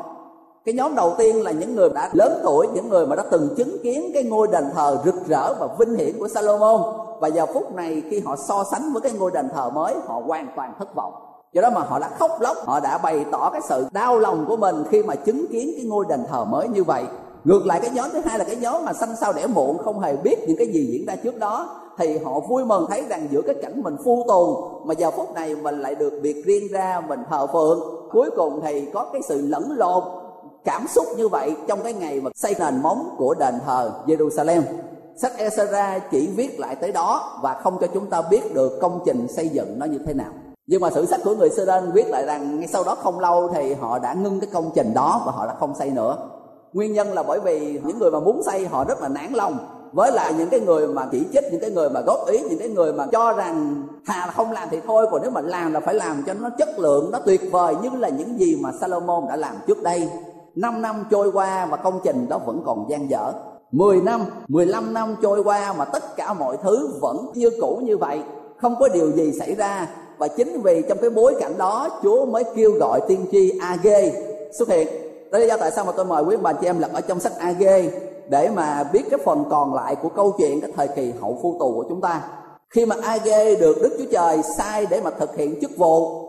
Cái 0.65 0.75
nhóm 0.75 0.95
đầu 0.95 1.15
tiên 1.19 1.43
là 1.43 1.51
những 1.51 1.77
người 1.77 1.89
đã 1.95 2.11
lớn 2.13 2.41
tuổi, 2.45 2.67
những 2.75 2.89
người 2.89 3.07
mà 3.07 3.17
đã 3.17 3.25
từng 3.31 3.55
chứng 3.57 3.77
kiến 3.83 4.11
cái 4.15 4.23
ngôi 4.23 4.49
đền 4.49 4.65
thờ 4.75 4.99
rực 5.05 5.15
rỡ 5.29 5.55
và 5.55 5.69
vinh 5.79 5.97
hiển 5.97 6.19
của 6.19 6.29
Salomon. 6.29 6.81
Và 7.21 7.29
giờ 7.29 7.47
phút 7.47 7.75
này 7.75 8.03
khi 8.11 8.21
họ 8.21 8.37
so 8.37 8.65
sánh 8.71 8.93
với 8.93 9.03
cái 9.03 9.13
ngôi 9.13 9.31
đền 9.31 9.49
thờ 9.55 9.71
mới, 9.71 9.95
họ 10.07 10.23
hoàn 10.27 10.49
toàn 10.57 10.73
thất 10.79 10.95
vọng. 10.95 11.13
Do 11.53 11.63
đó 11.63 11.71
mà 11.71 11.81
họ 11.81 11.99
đã 11.99 12.09
khóc 12.19 12.41
lóc, 12.41 12.57
họ 12.67 12.81
đã 12.81 12.99
bày 12.99 13.25
tỏ 13.33 13.51
cái 13.53 13.61
sự 13.69 13.87
đau 13.93 14.19
lòng 14.19 14.45
của 14.49 14.57
mình 14.57 14.85
khi 14.91 15.03
mà 15.03 15.15
chứng 15.15 15.47
kiến 15.53 15.71
cái 15.77 15.87
ngôi 15.87 16.05
đền 16.09 16.25
thờ 16.31 16.45
mới 16.45 16.69
như 16.69 16.85
vậy. 16.85 17.05
Ngược 17.45 17.67
lại, 17.67 17.81
cái 17.81 17.91
nhóm 17.95 18.11
thứ 18.13 18.21
hai 18.25 18.39
là 18.39 18.45
cái 18.45 18.57
nhóm 18.57 18.85
mà 18.85 18.93
sanh 18.93 19.17
sao 19.21 19.33
đẻ 19.33 19.47
muộn, 19.47 19.79
không 19.85 20.01
hề 20.01 20.17
biết 20.17 20.37
những 20.49 20.57
cái 20.57 20.67
gì 20.67 20.87
diễn 20.93 21.07
ra 21.07 21.17
trước 21.17 21.39
đó 21.39 21.69
thì 21.99 22.19
họ 22.19 22.41
vui 22.41 22.65
mừng 22.65 22.87
thấy 22.89 23.05
rằng 23.09 23.29
giữa 23.31 23.43
cái 23.43 23.55
cảnh 23.63 23.83
mình 23.83 23.97
phu 24.05 24.25
tù 24.29 24.71
mà 24.85 24.95
giờ 24.95 25.11
phút 25.11 25.35
này 25.35 25.55
mình 25.55 25.81
lại 25.81 25.95
được 25.95 26.21
biệt 26.23 26.45
riêng 26.47 26.69
ra, 26.71 27.01
mình 27.09 27.21
thờ 27.31 27.47
phượng. 27.47 28.09
Cuối 28.13 28.31
cùng 28.37 28.61
thì 28.65 28.87
có 28.95 29.07
cái 29.13 29.23
sự 29.29 29.47
lẫn 29.47 29.73
lộn, 29.77 30.03
cảm 30.65 30.87
xúc 30.89 31.07
như 31.17 31.29
vậy 31.29 31.57
trong 31.69 31.83
cái 31.83 31.93
ngày 31.93 32.21
mà 32.21 32.31
xây 32.35 32.55
nền 32.59 32.83
móng 32.83 33.15
của 33.19 33.35
đền 33.35 33.55
thờ 33.67 33.91
Jerusalem. 34.07 34.63
Sách 35.17 35.33
Esra 35.37 35.99
chỉ 36.11 36.27
viết 36.27 36.61
lại 36.61 36.77
tới 36.77 36.93
đó 36.93 37.39
và 37.43 37.55
không 37.63 37.79
cho 37.81 37.87
chúng 37.87 38.07
ta 38.07 38.23
biết 38.31 38.55
được 38.55 38.79
công 38.81 39.01
trình 39.05 39.27
xây 39.29 39.49
dựng 39.49 39.79
nó 39.79 39.87
như 39.87 39.99
thế 40.07 40.15
nào. 40.15 40.33
Nhưng 40.67 40.81
mà 40.81 40.91
sử 40.91 41.07
sách 41.07 41.21
của 41.25 41.35
người 41.35 41.51
Sơ 41.51 41.83
viết 41.95 42.09
lại 42.09 42.27
rằng 42.27 42.61
ngay 42.61 42.69
sau 42.69 42.85
đó 42.85 42.95
không 42.95 43.21
lâu 43.21 43.49
thì 43.55 43.75
họ 43.75 43.99
đã 43.99 44.15
ngưng 44.15 44.41
cái 44.41 44.51
công 44.53 44.71
trình 44.75 44.95
đó 44.95 45.23
và 45.27 45.33
họ 45.33 45.47
đã 45.47 45.55
không 45.61 45.75
xây 45.75 45.91
nữa. 45.91 46.17
Nguyên 46.73 46.93
nhân 46.93 47.13
là 47.13 47.23
bởi 47.23 47.41
vì 47.41 47.81
những 47.85 47.99
người 47.99 48.11
mà 48.11 48.21
muốn 48.21 48.43
xây 48.43 48.67
họ 48.67 48.85
rất 48.85 49.01
là 49.01 49.09
nản 49.09 49.33
lòng 49.33 49.59
với 49.93 50.13
lại 50.13 50.35
những 50.39 50.49
cái 50.49 50.61
người 50.61 50.87
mà 50.87 51.07
chỉ 51.13 51.27
trích 51.33 51.45
những 51.51 51.61
cái 51.61 51.71
người 51.71 51.91
mà 51.91 52.01
góp 52.01 52.29
ý 52.29 52.39
những 52.39 52.59
cái 52.59 52.69
người 52.69 52.93
mà 52.93 53.07
cho 53.13 53.33
rằng 53.33 53.83
thà 54.07 54.27
là 54.27 54.33
không 54.33 54.53
làm 54.53 54.69
thì 54.71 54.81
thôi 54.87 55.07
còn 55.11 55.23
nếu 55.23 55.31
mà 55.31 55.41
làm 55.41 55.73
là 55.73 55.81
phải 55.81 55.95
làm 55.95 56.23
cho 56.27 56.35
nó 56.35 56.51
chất 56.59 56.79
lượng 56.79 57.11
nó 57.11 57.19
tuyệt 57.19 57.41
vời 57.51 57.75
như 57.83 57.91
là 57.99 58.09
những 58.09 58.39
gì 58.39 58.59
mà 58.61 58.73
Salomon 58.81 59.25
đã 59.29 59.37
làm 59.37 59.55
trước 59.67 59.83
đây. 59.83 60.09
5 60.55 60.83
năm 60.83 61.05
trôi 61.11 61.31
qua 61.33 61.67
và 61.67 61.77
công 61.77 62.01
trình 62.05 62.29
đó 62.29 62.39
vẫn 62.47 62.63
còn 62.67 62.87
gian 62.91 63.11
dở. 63.11 63.33
10 63.73 64.01
năm, 64.01 64.25
15 64.49 64.95
năm 64.95 65.17
trôi 65.23 65.41
qua 65.41 65.73
mà 65.73 65.85
tất 65.85 66.17
cả 66.17 66.35
mọi 66.35 66.57
thứ 66.63 66.89
vẫn 67.01 67.17
như 67.35 67.51
cũ 67.61 67.81
như 67.85 67.97
vậy. 67.97 68.21
Không 68.57 68.75
có 68.81 68.89
điều 68.89 69.13
gì 69.13 69.33
xảy 69.39 69.55
ra 69.55 69.89
Và 70.19 70.29
chính 70.29 70.63
vì 70.63 70.83
trong 70.89 70.99
cái 71.01 71.11
bối 71.11 71.35
cảnh 71.41 71.59
đó 71.59 71.89
Chúa 72.03 72.27
mới 72.27 72.45
kêu 72.57 72.73
gọi 72.73 73.01
tiên 73.09 73.27
tri 73.33 73.59
AG 73.59 73.89
xuất 74.59 74.69
hiện. 74.69 74.89
Đó 75.31 75.39
là 75.39 75.39
lý 75.39 75.49
do 75.49 75.57
tại 75.57 75.71
sao 75.71 75.85
mà 75.85 75.93
tôi 75.97 76.05
mời 76.05 76.25
quý 76.25 76.37
bà 76.43 76.53
chị 76.53 76.67
em 76.67 76.79
lật 76.79 76.93
ở 76.93 77.01
trong 77.01 77.21
sách 77.21 77.33
AG 77.39 77.65
để 78.29 78.49
mà 78.49 78.85
biết 78.93 79.03
cái 79.11 79.21
phần 79.25 79.45
còn 79.51 79.75
lại 79.75 79.97
của 79.97 80.09
câu 80.09 80.33
chuyện 80.39 80.61
cái 80.61 80.71
thời 80.77 80.89
kỳ 80.89 81.13
hậu 81.21 81.39
phu 81.43 81.57
tù 81.59 81.73
của 81.75 81.85
chúng 81.89 82.01
ta. 82.01 82.23
Khi 82.71 82.87
mà 82.87 82.97
Age 83.03 83.55
được 83.55 83.77
Đức 83.83 83.97
Chúa 83.99 84.11
Trời 84.13 84.43
sai 84.43 84.87
để 84.87 85.01
mà 85.05 85.11
thực 85.11 85.37
hiện 85.37 85.61
chức 85.61 85.77
vụ, 85.77 86.23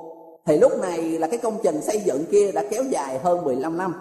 Thì 0.45 0.57
lúc 0.57 0.71
này 0.81 0.97
là 0.97 1.27
cái 1.27 1.37
công 1.37 1.57
trình 1.63 1.81
xây 1.81 2.01
dựng 2.05 2.25
kia 2.31 2.51
đã 2.51 2.63
kéo 2.69 2.83
dài 2.83 3.19
hơn 3.23 3.43
15 3.43 3.77
năm 3.77 3.93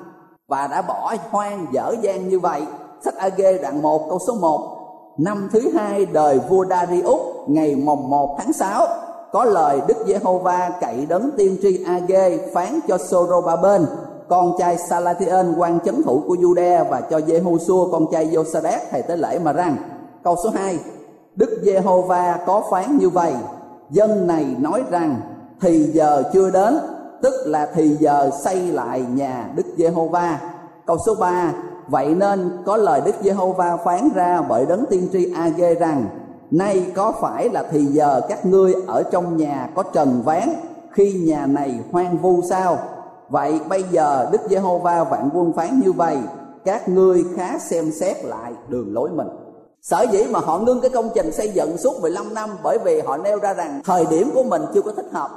và 0.49 0.67
đã 0.67 0.83
bỏ 0.83 1.15
hoang 1.31 1.67
dở 1.73 1.95
dang 2.03 2.29
như 2.29 2.39
vậy. 2.39 2.63
Sách 3.05 3.15
AG 3.17 3.43
đoạn 3.63 3.83
1 3.83 4.09
câu 4.09 4.19
số 4.27 4.35
1 4.35 4.77
năm 5.19 5.49
thứ 5.53 5.71
hai 5.75 6.07
đời 6.07 6.41
vua 6.49 6.65
Darius, 6.71 7.21
ngày 7.47 7.77
mồng 7.77 8.11
1 8.11 8.37
tháng 8.39 8.53
6 8.53 8.87
có 9.33 9.45
lời 9.45 9.81
Đức 9.89 9.97
Giê-hô-va 10.07 10.71
cậy 10.81 11.07
đấng 11.09 11.31
tiên 11.37 11.57
tri 11.63 11.85
Ag 11.85 12.39
phán 12.55 12.81
cho 12.89 12.99
Sorobaben 12.99 13.87
con 14.29 14.53
trai 14.59 14.79
Salathiel 14.79 15.47
quan 15.57 15.81
chấn 15.81 16.03
thủ 16.03 16.23
của 16.27 16.35
Jude 16.35 16.85
và 16.85 17.01
cho 17.01 17.19
Jehoshua 17.19 17.91
con 17.91 18.07
trai 18.13 18.27
Josadak 18.27 18.79
thầy 18.91 19.03
tế 19.03 19.17
lễ 19.17 19.39
mà 19.39 19.53
rằng, 19.53 19.77
câu 20.25 20.37
số 20.45 20.51
2 20.51 20.79
Đức 21.37 21.61
Giê-hô-va 21.65 22.39
có 22.47 22.63
phán 22.71 22.99
như 22.99 23.09
vậy, 23.09 23.33
dân 23.91 24.27
này 24.27 24.47
nói 24.59 24.83
rằng, 24.91 25.21
thì 25.61 25.83
giờ 25.83 26.23
chưa 26.33 26.51
đến, 26.51 26.79
tức 27.23 27.35
là 27.47 27.69
thì 27.75 27.89
giờ 27.89 28.31
xây 28.45 28.61
lại 28.61 29.05
nhà 29.15 29.51
Đức 29.57 29.67
Giê-hô-va. 29.77 30.41
Câu 30.87 30.97
số 31.07 31.15
3 31.15 31.53
vậy 31.89 32.15
nên 32.15 32.63
có 32.67 32.77
lời 32.77 33.01
Đức 33.05 33.15
Giê-hô-va 33.23 33.77
phán 33.85 34.09
ra 34.15 34.43
bởi 34.49 34.67
đấng 34.67 34.85
tiên 34.91 35.09
tri 35.13 35.33
A-ghê 35.35 35.75
rằng, 35.75 36.05
nay 36.51 36.87
có 36.95 37.13
phải 37.21 37.49
là 37.49 37.65
thì 37.71 37.85
giờ 37.85 38.21
các 38.29 38.47
ngươi 38.47 38.75
ở 38.87 39.03
trong 39.03 39.37
nhà 39.37 39.69
có 39.75 39.83
trần 39.83 40.23
ván, 40.25 40.49
khi 40.91 41.13
nhà 41.13 41.47
này 41.47 41.81
hoang 41.93 42.19
vu 42.19 42.43
sao? 42.51 42.79
Vậy 43.29 43.61
bây 43.69 43.83
giờ 43.83 44.29
đức 44.33 44.41
giê-hô-va 44.51 45.05
vạn 45.05 45.31
quân 45.35 45.53
phán 45.53 45.81
như 45.85 45.93
vậy, 45.93 46.19
các 46.65 46.89
ngươi 46.89 47.25
khá 47.37 47.59
xem 47.59 47.93
xét 47.93 48.25
lại 48.25 48.53
đường 48.69 48.95
lối 48.95 49.11
mình. 49.11 49.29
Sở 49.83 50.03
dĩ 50.03 50.25
mà 50.31 50.41
họ 50.41 50.59
ngưng 50.59 50.81
cái 50.81 50.91
công 50.91 51.11
trình 51.15 51.33
xây 51.33 51.51
dựng 51.51 51.77
suốt 51.79 52.01
15 52.01 52.35
năm 52.35 52.51
bởi 52.63 52.79
vì 52.85 53.01
họ 53.01 53.17
nêu 53.17 53.39
ra 53.39 53.55
rằng 53.55 53.81
thời 53.85 54.07
điểm 54.07 54.31
của 54.35 54.43
mình 54.43 54.63
chưa 54.75 54.83
có 54.83 54.93
thích 54.93 55.09
hợp. 55.13 55.31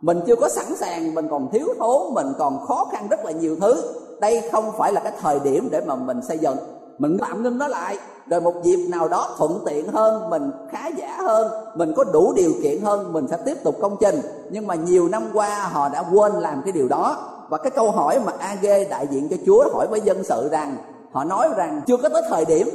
Mình 0.00 0.20
chưa 0.26 0.36
có 0.36 0.48
sẵn 0.48 0.76
sàng, 0.76 1.14
mình 1.14 1.28
còn 1.30 1.50
thiếu 1.52 1.66
thốn, 1.78 2.14
mình 2.14 2.26
còn 2.38 2.66
khó 2.66 2.88
khăn 2.92 3.08
rất 3.10 3.24
là 3.24 3.30
nhiều 3.30 3.56
thứ. 3.60 3.82
Đây 4.20 4.48
không 4.52 4.72
phải 4.78 4.92
là 4.92 5.00
cái 5.00 5.12
thời 5.20 5.40
điểm 5.40 5.68
để 5.70 5.80
mà 5.86 5.94
mình 5.94 6.22
xây 6.28 6.38
dựng 6.38 6.56
mình 6.98 7.18
tạm 7.20 7.42
ngưng 7.42 7.58
nó 7.58 7.68
lại. 7.68 7.98
Rồi 8.30 8.40
một 8.40 8.54
dịp 8.62 8.86
nào 8.88 9.08
đó 9.08 9.34
thuận 9.38 9.60
tiện 9.66 9.92
hơn, 9.92 10.30
mình 10.30 10.50
khá 10.70 10.88
giả 10.96 11.16
hơn, 11.22 11.50
mình 11.74 11.92
có 11.96 12.04
đủ 12.04 12.32
điều 12.36 12.52
kiện 12.62 12.80
hơn, 12.80 13.12
mình 13.12 13.26
sẽ 13.30 13.36
tiếp 13.44 13.64
tục 13.64 13.76
công 13.80 13.96
trình. 14.00 14.20
Nhưng 14.50 14.66
mà 14.66 14.74
nhiều 14.74 15.08
năm 15.08 15.22
qua, 15.34 15.68
họ 15.72 15.88
đã 15.88 16.04
quên 16.12 16.32
làm 16.32 16.62
cái 16.64 16.72
điều 16.72 16.88
đó. 16.88 17.16
Và 17.48 17.58
cái 17.58 17.70
câu 17.70 17.90
hỏi 17.90 18.20
mà 18.26 18.32
AG 18.38 18.66
đại 18.90 19.06
diện 19.10 19.28
cho 19.28 19.36
Chúa 19.46 19.64
hỏi 19.72 19.86
với 19.90 20.00
dân 20.00 20.24
sự 20.24 20.48
rằng, 20.52 20.76
họ 21.12 21.24
nói 21.24 21.48
rằng, 21.56 21.80
chưa 21.86 21.96
có 21.96 22.08
tới 22.08 22.22
thời 22.30 22.44
điểm, 22.44 22.68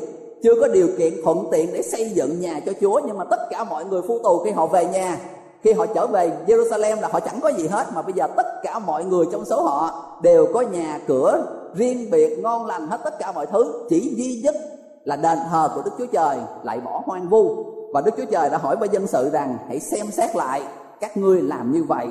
chưa 0.44 0.56
có 0.62 0.68
điều 0.68 0.88
kiện 0.98 1.14
thuận 1.24 1.48
tiện 1.52 1.74
để 1.74 1.82
xây 1.82 2.10
dựng 2.10 2.42
nhà 2.42 2.60
cho 2.66 2.72
Chúa, 2.82 3.02
nhưng 3.08 3.18
mà 3.18 3.24
tất 3.24 3.40
cả 3.50 3.64
mọi 3.64 3.86
người 3.86 4.02
phu 4.08 4.20
tù 4.24 4.40
khi 4.40 4.52
họ 4.52 4.68
về 4.68 4.86
nhà. 4.86 5.18
Khi 5.64 5.74
họ 5.74 5.86
trở 5.86 6.08
về 6.08 6.32
Jerusalem 6.48 7.02
là 7.02 7.10
họ 7.12 7.20
chẳng 7.20 7.40
có 7.42 7.50
gì 7.50 7.68
hết, 7.68 7.86
mà 7.96 8.02
bây 8.02 8.14
giờ 8.14 8.28
tất 8.36 8.46
cả 8.64 8.80
mọi 8.80 9.06
người 9.06 9.26
trong 9.32 9.46
số 9.46 9.62
họ 9.62 10.06
đều 10.22 10.48
có 10.54 10.62
nhà 10.62 11.00
cửa 11.08 11.44
riêng 11.76 12.12
biệt 12.12 12.40
ngon 12.40 12.66
lành 12.66 12.88
hết 12.88 13.02
tất 13.04 13.20
cả 13.20 13.32
mọi 13.32 13.46
thứ 13.46 13.86
chỉ 13.90 14.14
duy 14.18 14.42
nhất 14.44 14.56
là 15.04 15.16
đền 15.16 15.38
thờ 15.50 15.70
của 15.76 15.82
Đức 15.86 15.92
Chúa 15.98 16.06
Trời 16.06 16.38
lại 16.64 16.80
bỏ 16.80 17.02
hoang 17.06 17.30
vu. 17.30 17.66
Và 17.94 18.02
Đức 18.02 18.12
Chúa 18.18 18.26
Trời 18.32 18.50
đã 18.50 18.58
hỏi 18.58 18.76
với 18.76 18.90
dân 18.92 19.08
sự 19.08 19.30
rằng 19.30 19.58
hãy 19.68 19.80
xem 19.80 20.06
xét 20.12 20.36
lại 20.36 20.62
các 21.00 21.18
ngươi 21.18 21.42
làm 21.42 21.72
như 21.72 21.84
vậy 21.84 22.08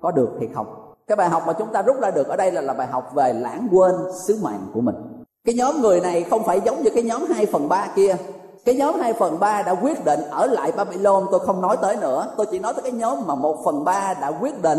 có 0.00 0.10
được 0.10 0.30
hay 0.38 0.48
không? 0.54 0.66
Cái 1.06 1.16
bài 1.16 1.28
học 1.28 1.42
mà 1.46 1.52
chúng 1.52 1.68
ta 1.72 1.82
rút 1.82 2.00
ra 2.00 2.10
được 2.10 2.28
ở 2.28 2.36
đây 2.36 2.52
là, 2.52 2.60
là 2.60 2.74
bài 2.74 2.86
học 2.86 3.14
về 3.14 3.32
lãng 3.32 3.68
quên 3.72 3.94
sứ 4.26 4.38
mạng 4.42 4.66
của 4.74 4.80
mình. 4.80 4.94
Cái 5.44 5.54
nhóm 5.54 5.80
người 5.80 6.00
này 6.00 6.22
không 6.22 6.44
phải 6.44 6.60
giống 6.60 6.82
như 6.82 6.90
cái 6.94 7.02
nhóm 7.02 7.24
2 7.34 7.46
phần 7.46 7.68
3 7.68 7.88
kia. 7.96 8.16
Cái 8.64 8.74
nhóm 8.74 9.00
2 9.00 9.12
phần 9.12 9.40
3 9.40 9.62
đã 9.62 9.72
quyết 9.72 10.04
định 10.04 10.20
ở 10.30 10.46
lại 10.46 10.72
Babylon 10.72 11.26
tôi 11.30 11.40
không 11.40 11.60
nói 11.60 11.76
tới 11.82 11.96
nữa. 11.96 12.26
Tôi 12.36 12.46
chỉ 12.50 12.58
nói 12.58 12.72
tới 12.74 12.82
cái 12.82 12.92
nhóm 12.92 13.18
mà 13.26 13.34
1 13.34 13.56
phần 13.64 13.84
3 13.84 14.14
đã 14.20 14.32
quyết 14.40 14.62
định 14.62 14.78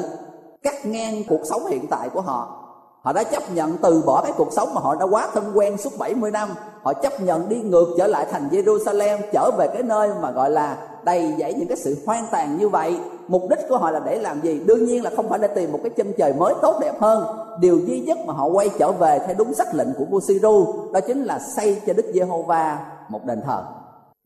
cắt 0.63 0.85
ngang 0.85 1.23
cuộc 1.29 1.41
sống 1.43 1.65
hiện 1.65 1.87
tại 1.89 2.09
của 2.09 2.21
họ 2.21 2.62
họ 3.03 3.13
đã 3.13 3.23
chấp 3.23 3.43
nhận 3.53 3.77
từ 3.77 4.03
bỏ 4.05 4.21
cái 4.21 4.31
cuộc 4.37 4.53
sống 4.53 4.73
mà 4.73 4.81
họ 4.81 4.95
đã 4.95 5.05
quá 5.05 5.27
thân 5.33 5.51
quen 5.53 5.77
suốt 5.77 5.89
70 5.97 6.31
năm. 6.31 6.49
Họ 6.83 6.93
chấp 6.93 7.21
nhận 7.21 7.49
đi 7.49 7.61
ngược 7.61 7.87
trở 7.97 8.07
lại 8.07 8.25
thành 8.31 8.49
Jerusalem, 8.51 9.17
trở 9.33 9.51
về 9.57 9.67
cái 9.67 9.83
nơi 9.83 10.09
mà 10.21 10.31
gọi 10.31 10.49
là 10.49 10.77
đầy 11.03 11.33
dẫy 11.39 11.53
những 11.53 11.67
cái 11.67 11.77
sự 11.77 11.97
hoang 12.05 12.25
tàn 12.31 12.57
như 12.57 12.69
vậy. 12.69 12.99
Mục 13.27 13.41
đích 13.49 13.59
của 13.69 13.77
họ 13.77 13.91
là 13.91 13.99
để 14.05 14.19
làm 14.19 14.41
gì? 14.41 14.61
Đương 14.65 14.85
nhiên 14.85 15.03
là 15.03 15.11
không 15.15 15.29
phải 15.29 15.39
để 15.39 15.47
tìm 15.47 15.71
một 15.71 15.79
cái 15.83 15.89
chân 15.89 16.13
trời 16.17 16.33
mới 16.33 16.53
tốt 16.61 16.79
đẹp 16.81 16.93
hơn. 16.99 17.25
Điều 17.59 17.77
duy 17.77 17.99
nhất 17.99 18.17
mà 18.25 18.33
họ 18.33 18.47
quay 18.47 18.69
trở 18.79 18.91
về 18.91 19.19
theo 19.27 19.35
đúng 19.37 19.53
sắc 19.53 19.75
lệnh 19.75 19.93
của 19.97 20.05
vua 20.05 20.19
Siru, 20.19 20.73
đó 20.93 20.99
chính 20.99 21.23
là 21.23 21.39
xây 21.55 21.81
cho 21.87 21.93
Đức 21.93 22.11
Giê-hô-va 22.13 22.79
một 23.09 23.25
đền 23.25 23.41
thờ 23.45 23.63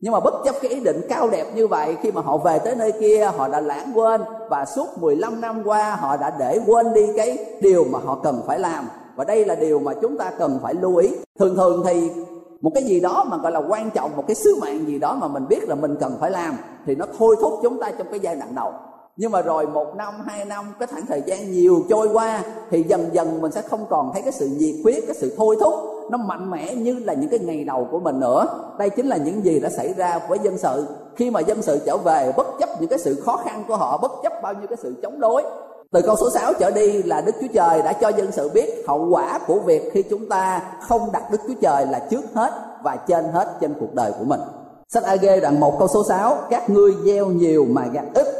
nhưng 0.00 0.12
mà 0.12 0.20
bất 0.20 0.34
chấp 0.44 0.54
cái 0.62 0.70
ý 0.70 0.80
định 0.80 1.00
cao 1.08 1.28
đẹp 1.30 1.46
như 1.54 1.66
vậy, 1.66 1.96
khi 2.02 2.10
mà 2.10 2.20
họ 2.20 2.36
về 2.36 2.58
tới 2.58 2.74
nơi 2.76 2.92
kia, 2.92 3.30
họ 3.36 3.48
đã 3.48 3.60
lãng 3.60 3.92
quên. 3.94 4.20
Và 4.50 4.64
suốt 4.64 4.86
15 5.00 5.40
năm 5.40 5.62
qua, 5.64 5.96
họ 5.96 6.16
đã 6.16 6.32
để 6.38 6.60
quên 6.66 6.92
đi 6.94 7.06
cái 7.16 7.38
điều 7.60 7.84
mà 7.84 7.98
họ 8.04 8.18
cần 8.22 8.42
phải 8.46 8.58
làm. 8.58 8.88
Và 9.16 9.24
đây 9.24 9.44
là 9.44 9.54
điều 9.54 9.78
mà 9.78 9.92
chúng 10.02 10.18
ta 10.18 10.30
cần 10.38 10.58
phải 10.62 10.74
lưu 10.74 10.96
ý. 10.96 11.08
Thường 11.38 11.56
thường 11.56 11.82
thì 11.86 12.10
một 12.60 12.70
cái 12.74 12.84
gì 12.84 13.00
đó 13.00 13.24
mà 13.28 13.36
gọi 13.36 13.52
là 13.52 13.60
quan 13.68 13.90
trọng, 13.90 14.16
một 14.16 14.24
cái 14.26 14.34
sứ 14.34 14.58
mạng 14.60 14.86
gì 14.86 14.98
đó 14.98 15.14
mà 15.20 15.28
mình 15.28 15.48
biết 15.48 15.68
là 15.68 15.74
mình 15.74 15.96
cần 16.00 16.16
phải 16.20 16.30
làm, 16.30 16.56
thì 16.86 16.94
nó 16.94 17.06
thôi 17.18 17.36
thúc 17.40 17.52
chúng 17.62 17.80
ta 17.80 17.90
trong 17.98 18.06
cái 18.10 18.20
giai 18.20 18.34
đoạn 18.34 18.54
đầu 18.54 18.72
nhưng 19.20 19.32
mà 19.32 19.42
rồi 19.42 19.66
một 19.66 19.96
năm, 19.96 20.14
hai 20.26 20.44
năm, 20.44 20.74
cái 20.78 20.86
khoảng 20.86 21.06
thời 21.06 21.22
gian 21.26 21.52
nhiều 21.52 21.84
trôi 21.90 22.08
qua 22.12 22.42
thì 22.70 22.82
dần 22.82 23.08
dần 23.12 23.40
mình 23.40 23.52
sẽ 23.52 23.62
không 23.62 23.86
còn 23.90 24.10
thấy 24.12 24.22
cái 24.22 24.32
sự 24.32 24.46
nhiệt 24.46 24.74
huyết, 24.84 25.04
cái 25.06 25.16
sự 25.18 25.34
thôi 25.36 25.56
thúc 25.60 25.74
nó 26.10 26.18
mạnh 26.18 26.50
mẽ 26.50 26.74
như 26.74 26.94
là 26.94 27.14
những 27.14 27.30
cái 27.30 27.38
ngày 27.38 27.64
đầu 27.64 27.88
của 27.90 27.98
mình 27.98 28.20
nữa 28.20 28.46
đây 28.78 28.90
chính 28.90 29.06
là 29.06 29.16
những 29.16 29.44
gì 29.44 29.60
đã 29.60 29.68
xảy 29.68 29.94
ra 29.94 30.20
với 30.28 30.38
dân 30.42 30.58
sự 30.58 30.86
khi 31.16 31.30
mà 31.30 31.40
dân 31.40 31.62
sự 31.62 31.80
trở 31.86 31.96
về, 31.96 32.32
bất 32.36 32.46
chấp 32.60 32.68
những 32.80 32.90
cái 32.90 32.98
sự 32.98 33.20
khó 33.20 33.36
khăn 33.36 33.64
của 33.68 33.76
họ, 33.76 33.98
bất 33.98 34.12
chấp 34.22 34.32
bao 34.42 34.54
nhiêu 34.54 34.66
cái 34.66 34.78
sự 34.82 34.94
chống 35.02 35.20
đối, 35.20 35.42
từ 35.92 36.00
câu 36.02 36.16
số 36.16 36.30
6 36.30 36.52
trở 36.54 36.70
đi 36.70 37.02
là 37.02 37.20
Đức 37.20 37.34
Chúa 37.40 37.46
Trời 37.54 37.82
đã 37.82 37.92
cho 37.92 38.08
dân 38.08 38.32
sự 38.32 38.50
biết 38.54 38.84
hậu 38.88 39.08
quả 39.10 39.40
của 39.46 39.58
việc 39.58 39.90
khi 39.92 40.02
chúng 40.02 40.28
ta 40.28 40.62
không 40.88 41.12
đặt 41.12 41.22
Đức 41.30 41.38
Chúa 41.48 41.54
Trời 41.60 41.86
là 41.86 41.98
trước 42.10 42.24
hết 42.34 42.52
và 42.82 42.96
trên 42.96 43.24
hết 43.24 43.48
trên 43.60 43.74
cuộc 43.80 43.94
đời 43.94 44.12
của 44.18 44.24
mình. 44.24 44.40
Sách 44.88 45.04
AG 45.04 45.40
đoạn 45.42 45.60
1 45.60 45.78
câu 45.78 45.88
số 45.88 46.04
6 46.08 46.36
Các 46.50 46.70
ngươi 46.70 46.92
gieo 47.04 47.26
nhiều 47.26 47.66
mà 47.70 47.86
gặt 47.92 48.04
ít 48.14 48.37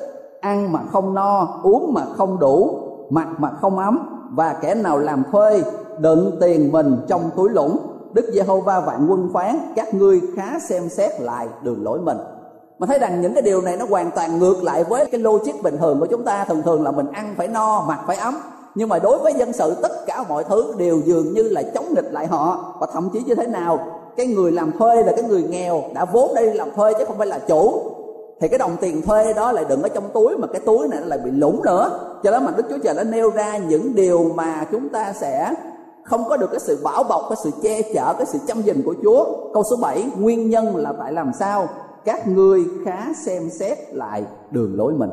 Ăn 0.48 0.72
mà 0.72 0.80
không 0.92 1.14
no, 1.14 1.60
uống 1.62 1.94
mà 1.94 2.02
không 2.16 2.38
đủ 2.38 2.78
Mặc 3.10 3.28
mà 3.38 3.50
không 3.60 3.78
ấm 3.78 3.98
Và 4.30 4.56
kẻ 4.62 4.74
nào 4.74 4.98
làm 4.98 5.22
thuê 5.32 5.62
đựng 5.98 6.36
tiền 6.40 6.72
mình 6.72 6.96
trong 7.08 7.30
túi 7.36 7.50
lũng. 7.50 7.78
Đức 8.12 8.30
Giê-hô-va 8.34 8.80
vạn 8.80 9.06
quân 9.10 9.30
phán 9.34 9.58
Các 9.76 9.94
ngươi 9.94 10.20
khá 10.36 10.58
xem 10.68 10.88
xét 10.88 11.20
lại 11.20 11.48
đường 11.62 11.84
lối 11.84 12.00
mình. 12.00 12.16
Mà 12.78 12.86
thấy 12.86 12.98
rằng 12.98 13.20
những 13.20 13.34
cái 13.34 13.42
điều 13.42 13.60
này 13.62 13.76
nó 13.76 13.86
hoàn 13.90 14.10
toàn 14.10 14.38
ngược 14.38 14.62
lại 14.62 14.84
với 14.84 15.06
cái 15.06 15.20
logic 15.20 15.62
bình 15.62 15.76
thường 15.78 16.00
của 16.00 16.06
chúng 16.06 16.24
ta. 16.24 16.44
Thường 16.44 16.62
thường 16.62 16.82
là 16.82 16.90
mình 16.90 17.06
ăn 17.12 17.34
phải 17.36 17.48
no 17.48 17.84
mặc 17.88 18.00
phải 18.06 18.16
ấm. 18.16 18.34
Nhưng 18.74 18.88
mà 18.88 18.98
đối 18.98 19.18
với 19.18 19.32
dân 19.32 19.52
sự 19.52 19.74
tất 19.82 20.06
cả 20.06 20.24
mọi 20.28 20.44
thứ 20.44 20.74
đều 20.78 21.00
dường 21.04 21.32
như 21.32 21.42
là 21.42 21.62
chống 21.74 21.94
nghịch 21.94 22.12
lại 22.12 22.26
họ. 22.26 22.74
Và 22.80 22.86
thậm 22.92 23.08
chí 23.12 23.22
như 23.26 23.34
thế 23.34 23.46
nào 23.46 23.78
cái 24.16 24.26
người 24.26 24.52
làm 24.52 24.72
thuê 24.78 25.02
là 25.02 25.12
cái 25.16 25.22
người 25.22 25.42
nghèo 25.42 25.82
đã 25.94 26.04
vốn 26.04 26.34
đây 26.34 26.54
làm 26.54 26.68
thuê 26.76 26.92
chứ 26.98 27.04
không 27.04 27.18
phải 27.18 27.26
là 27.26 27.38
chủ 27.38 27.82
thì 28.40 28.48
cái 28.48 28.58
đồng 28.58 28.76
tiền 28.80 29.02
thuê 29.02 29.32
đó 29.32 29.52
lại 29.52 29.64
đựng 29.68 29.82
ở 29.82 29.88
trong 29.88 30.04
túi, 30.14 30.36
mà 30.36 30.46
cái 30.46 30.60
túi 30.66 30.88
này 30.88 31.00
nó 31.00 31.06
lại 31.06 31.18
bị 31.18 31.30
lủng 31.30 31.62
nữa. 31.64 31.90
Cho 32.22 32.30
đó 32.30 32.40
mà 32.40 32.52
đức 32.56 32.62
chúa 32.70 32.78
trời 32.78 32.94
đã 32.94 33.04
nêu 33.04 33.30
ra 33.30 33.56
những 33.56 33.94
điều 33.94 34.30
mà 34.34 34.66
chúng 34.72 34.88
ta 34.88 35.12
sẽ 35.12 35.54
không 36.04 36.24
có 36.28 36.36
được 36.36 36.50
cái 36.50 36.60
sự 36.60 36.78
bảo 36.84 37.02
bọc, 37.02 37.22
cái 37.28 37.36
sự 37.44 37.50
che 37.62 37.82
chở, 37.94 38.14
cái 38.18 38.26
sự 38.26 38.38
chăm 38.46 38.62
dình 38.62 38.82
của 38.84 38.94
chúa. 39.02 39.24
Câu 39.54 39.62
số 39.70 39.76
7 39.76 40.04
nguyên 40.18 40.50
nhân 40.50 40.76
là 40.76 40.92
tại 40.98 41.12
làm 41.12 41.32
sao? 41.38 41.68
Các 42.04 42.28
ngươi 42.28 42.64
khá 42.84 43.06
xem 43.26 43.50
xét 43.50 43.78
lại 43.94 44.22
đường 44.50 44.74
lối 44.76 44.92
mình. 44.92 45.10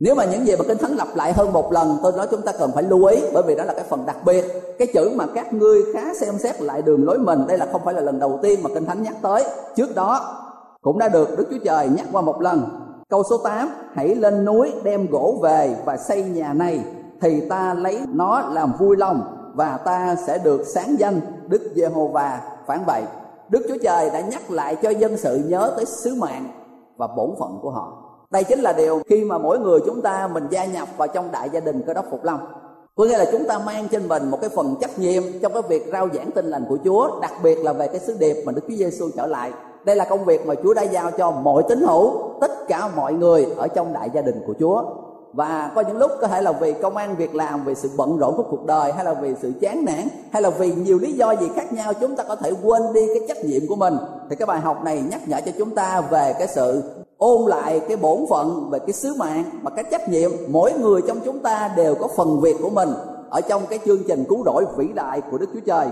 Nếu 0.00 0.14
mà 0.14 0.24
những 0.24 0.46
gì 0.46 0.56
mà 0.56 0.64
kinh 0.68 0.78
thánh 0.78 0.96
lặp 0.96 1.08
lại 1.14 1.32
hơn 1.32 1.52
một 1.52 1.72
lần, 1.72 1.96
tôi 2.02 2.12
nói 2.12 2.26
chúng 2.30 2.42
ta 2.42 2.52
cần 2.58 2.70
phải 2.74 2.82
lưu 2.82 3.04
ý, 3.04 3.22
bởi 3.32 3.42
vì 3.46 3.54
đó 3.54 3.64
là 3.64 3.74
cái 3.74 3.84
phần 3.88 4.06
đặc 4.06 4.16
biệt. 4.24 4.44
Cái 4.78 4.88
chữ 4.94 5.10
mà 5.14 5.26
các 5.34 5.52
ngươi 5.52 5.82
khá 5.94 6.14
xem 6.14 6.38
xét 6.38 6.62
lại 6.62 6.82
đường 6.82 7.04
lối 7.04 7.18
mình, 7.18 7.46
đây 7.48 7.58
là 7.58 7.66
không 7.72 7.80
phải 7.84 7.94
là 7.94 8.00
lần 8.00 8.18
đầu 8.18 8.38
tiên 8.42 8.60
mà 8.62 8.70
kinh 8.74 8.84
thánh 8.84 9.02
nhắc 9.02 9.14
tới. 9.22 9.44
Trước 9.76 9.94
đó 9.94 10.40
cũng 10.84 10.98
đã 10.98 11.08
được 11.08 11.38
đức 11.38 11.44
chúa 11.50 11.64
trời 11.64 11.88
nhắc 11.88 12.06
qua 12.12 12.22
một 12.22 12.40
lần 12.40 12.62
câu 13.10 13.22
số 13.30 13.38
8 13.38 13.68
hãy 13.94 14.14
lên 14.14 14.44
núi 14.44 14.72
đem 14.82 15.06
gỗ 15.06 15.38
về 15.42 15.76
và 15.84 15.96
xây 15.96 16.22
nhà 16.22 16.52
này 16.52 16.84
thì 17.20 17.48
ta 17.48 17.74
lấy 17.74 18.00
nó 18.12 18.40
làm 18.40 18.72
vui 18.78 18.96
lòng 18.96 19.22
và 19.54 19.76
ta 19.76 20.16
sẽ 20.26 20.38
được 20.38 20.62
sáng 20.74 20.98
danh 20.98 21.20
đức 21.46 21.72
giê-hô-va 21.74 22.40
phán 22.66 22.80
vậy 22.86 23.02
Đức 23.48 23.62
Chúa 23.68 23.78
Trời 23.82 24.10
đã 24.10 24.20
nhắc 24.20 24.50
lại 24.50 24.76
cho 24.76 24.90
dân 24.90 25.16
sự 25.16 25.42
nhớ 25.46 25.72
tới 25.76 25.84
sứ 25.84 26.14
mạng 26.14 26.48
và 26.96 27.06
bổn 27.06 27.30
phận 27.38 27.58
của 27.62 27.70
họ. 27.70 27.92
Đây 28.30 28.44
chính 28.44 28.60
là 28.60 28.72
điều 28.72 29.02
khi 29.10 29.24
mà 29.24 29.38
mỗi 29.38 29.58
người 29.58 29.80
chúng 29.86 30.02
ta 30.02 30.28
mình 30.28 30.46
gia 30.50 30.64
nhập 30.64 30.88
vào 30.96 31.08
trong 31.08 31.32
đại 31.32 31.50
gia 31.52 31.60
đình 31.60 31.82
cơ 31.86 31.94
đốc 31.94 32.04
Phục 32.10 32.24
long 32.24 32.40
Có 32.94 33.04
nghĩa 33.04 33.18
là 33.18 33.24
chúng 33.32 33.44
ta 33.48 33.58
mang 33.58 33.88
trên 33.88 34.08
mình 34.08 34.30
một 34.30 34.38
cái 34.40 34.50
phần 34.50 34.74
trách 34.80 34.98
nhiệm 34.98 35.22
trong 35.42 35.52
cái 35.52 35.62
việc 35.68 35.86
rao 35.92 36.08
giảng 36.14 36.30
tin 36.30 36.46
lành 36.46 36.64
của 36.68 36.78
Chúa, 36.84 37.20
đặc 37.20 37.32
biệt 37.42 37.58
là 37.58 37.72
về 37.72 37.86
cái 37.86 38.00
sứ 38.00 38.16
điệp 38.18 38.42
mà 38.46 38.52
Đức 38.52 38.62
Chúa 38.68 38.74
Giêsu 38.74 39.08
trở 39.16 39.26
lại. 39.26 39.52
Đây 39.84 39.96
là 39.96 40.04
công 40.04 40.24
việc 40.24 40.46
mà 40.46 40.54
Chúa 40.62 40.74
đã 40.74 40.82
giao 40.82 41.10
cho 41.10 41.30
mọi 41.30 41.62
tín 41.68 41.82
hữu, 41.82 42.12
tất 42.40 42.68
cả 42.68 42.88
mọi 42.96 43.12
người 43.12 43.46
ở 43.56 43.68
trong 43.68 43.92
đại 43.92 44.10
gia 44.14 44.22
đình 44.22 44.42
của 44.46 44.54
Chúa. 44.60 44.82
Và 45.32 45.72
có 45.74 45.82
những 45.86 45.96
lúc 45.96 46.10
có 46.20 46.26
thể 46.26 46.42
là 46.42 46.52
vì 46.52 46.72
công 46.72 46.96
an 46.96 47.16
việc 47.16 47.34
làm 47.34 47.64
vì 47.64 47.74
sự 47.74 47.90
bận 47.96 48.16
rộn 48.16 48.36
của 48.36 48.44
cuộc 48.50 48.66
đời 48.66 48.92
hay 48.92 49.04
là 49.04 49.14
vì 49.14 49.34
sự 49.42 49.52
chán 49.60 49.84
nản 49.84 50.08
hay 50.30 50.42
là 50.42 50.50
vì 50.50 50.72
nhiều 50.74 50.98
lý 50.98 51.12
do 51.12 51.32
gì 51.32 51.46
khác 51.54 51.72
nhau 51.72 51.92
chúng 52.00 52.16
ta 52.16 52.24
có 52.28 52.36
thể 52.36 52.52
quên 52.62 52.82
đi 52.92 53.06
cái 53.06 53.28
trách 53.28 53.44
nhiệm 53.44 53.62
của 53.68 53.76
mình. 53.76 53.96
Thì 54.30 54.36
cái 54.36 54.46
bài 54.46 54.60
học 54.60 54.84
này 54.84 55.02
nhắc 55.10 55.28
nhở 55.28 55.40
cho 55.46 55.52
chúng 55.58 55.70
ta 55.70 56.00
về 56.00 56.34
cái 56.38 56.48
sự 56.48 56.82
ôn 57.18 57.50
lại 57.50 57.80
cái 57.88 57.96
bổn 57.96 58.18
phận 58.30 58.70
về 58.70 58.78
cái 58.78 58.92
sứ 58.92 59.14
mạng 59.18 59.44
và 59.62 59.70
cái 59.70 59.84
trách 59.90 60.08
nhiệm. 60.08 60.30
Mỗi 60.48 60.72
người 60.72 61.02
trong 61.08 61.20
chúng 61.24 61.38
ta 61.38 61.70
đều 61.76 61.94
có 61.94 62.08
phần 62.16 62.40
việc 62.40 62.56
của 62.62 62.70
mình 62.70 62.88
ở 63.30 63.40
trong 63.40 63.62
cái 63.66 63.78
chương 63.86 64.02
trình 64.08 64.24
cứu 64.28 64.44
rỗi 64.44 64.64
vĩ 64.76 64.86
đại 64.94 65.20
của 65.30 65.38
Đức 65.38 65.46
Chúa 65.54 65.60
Trời. 65.66 65.86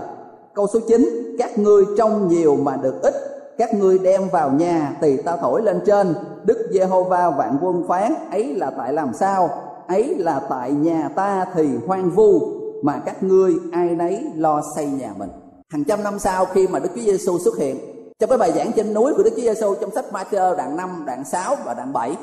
Câu 0.53 0.67
số 0.73 0.79
9, 0.87 1.35
các 1.39 1.59
ngươi 1.59 1.85
trong 1.97 2.27
nhiều 2.27 2.55
mà 2.55 2.75
được 2.75 3.01
ít, 3.01 3.13
các 3.57 3.73
ngươi 3.73 3.99
đem 3.99 4.29
vào 4.29 4.51
nhà 4.51 4.97
thì 5.01 5.17
ta 5.17 5.37
thổi 5.37 5.61
lên 5.61 5.81
trên, 5.85 6.15
Đức 6.43 6.69
Giê-hô-va 6.71 7.29
vạn 7.29 7.57
quân 7.61 7.83
phán, 7.87 8.13
ấy 8.31 8.55
là 8.55 8.71
tại 8.77 8.93
làm 8.93 9.13
sao? 9.13 9.49
Ấy 9.87 10.15
là 10.17 10.41
tại 10.49 10.71
nhà 10.71 11.09
ta 11.15 11.45
thì 11.53 11.69
hoang 11.87 12.09
vu, 12.09 12.39
mà 12.83 13.01
các 13.05 13.23
ngươi 13.23 13.53
ai 13.71 13.89
nấy 13.89 14.23
lo 14.35 14.61
xây 14.75 14.85
nhà 14.85 15.13
mình. 15.17 15.29
Hàng 15.69 15.83
trăm 15.83 16.03
năm 16.03 16.19
sau 16.19 16.45
khi 16.45 16.67
mà 16.67 16.79
Đức 16.79 16.89
Chúa 16.95 17.01
Giêsu 17.01 17.39
xuất 17.39 17.57
hiện, 17.57 17.77
trong 18.19 18.29
cái 18.29 18.37
bài 18.37 18.51
giảng 18.51 18.71
trên 18.71 18.93
núi 18.93 19.13
của 19.17 19.23
Đức 19.23 19.31
Chúa 19.35 19.41
Giêsu 19.41 19.75
trong 19.75 19.91
sách 19.91 20.05
ma-thi-ơ 20.11 20.55
đoạn 20.55 20.77
5, 20.77 21.03
đoạn 21.05 21.23
6 21.25 21.55
và 21.65 21.73
đoạn 21.73 21.93
7 21.93 22.15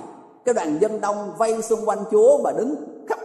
cái 0.45 0.55
đoàn 0.55 0.79
dân 0.81 1.01
đông 1.01 1.33
vây 1.39 1.63
xung 1.63 1.89
quanh 1.89 1.99
Chúa 2.11 2.43
và 2.43 2.53
đứng 2.53 2.75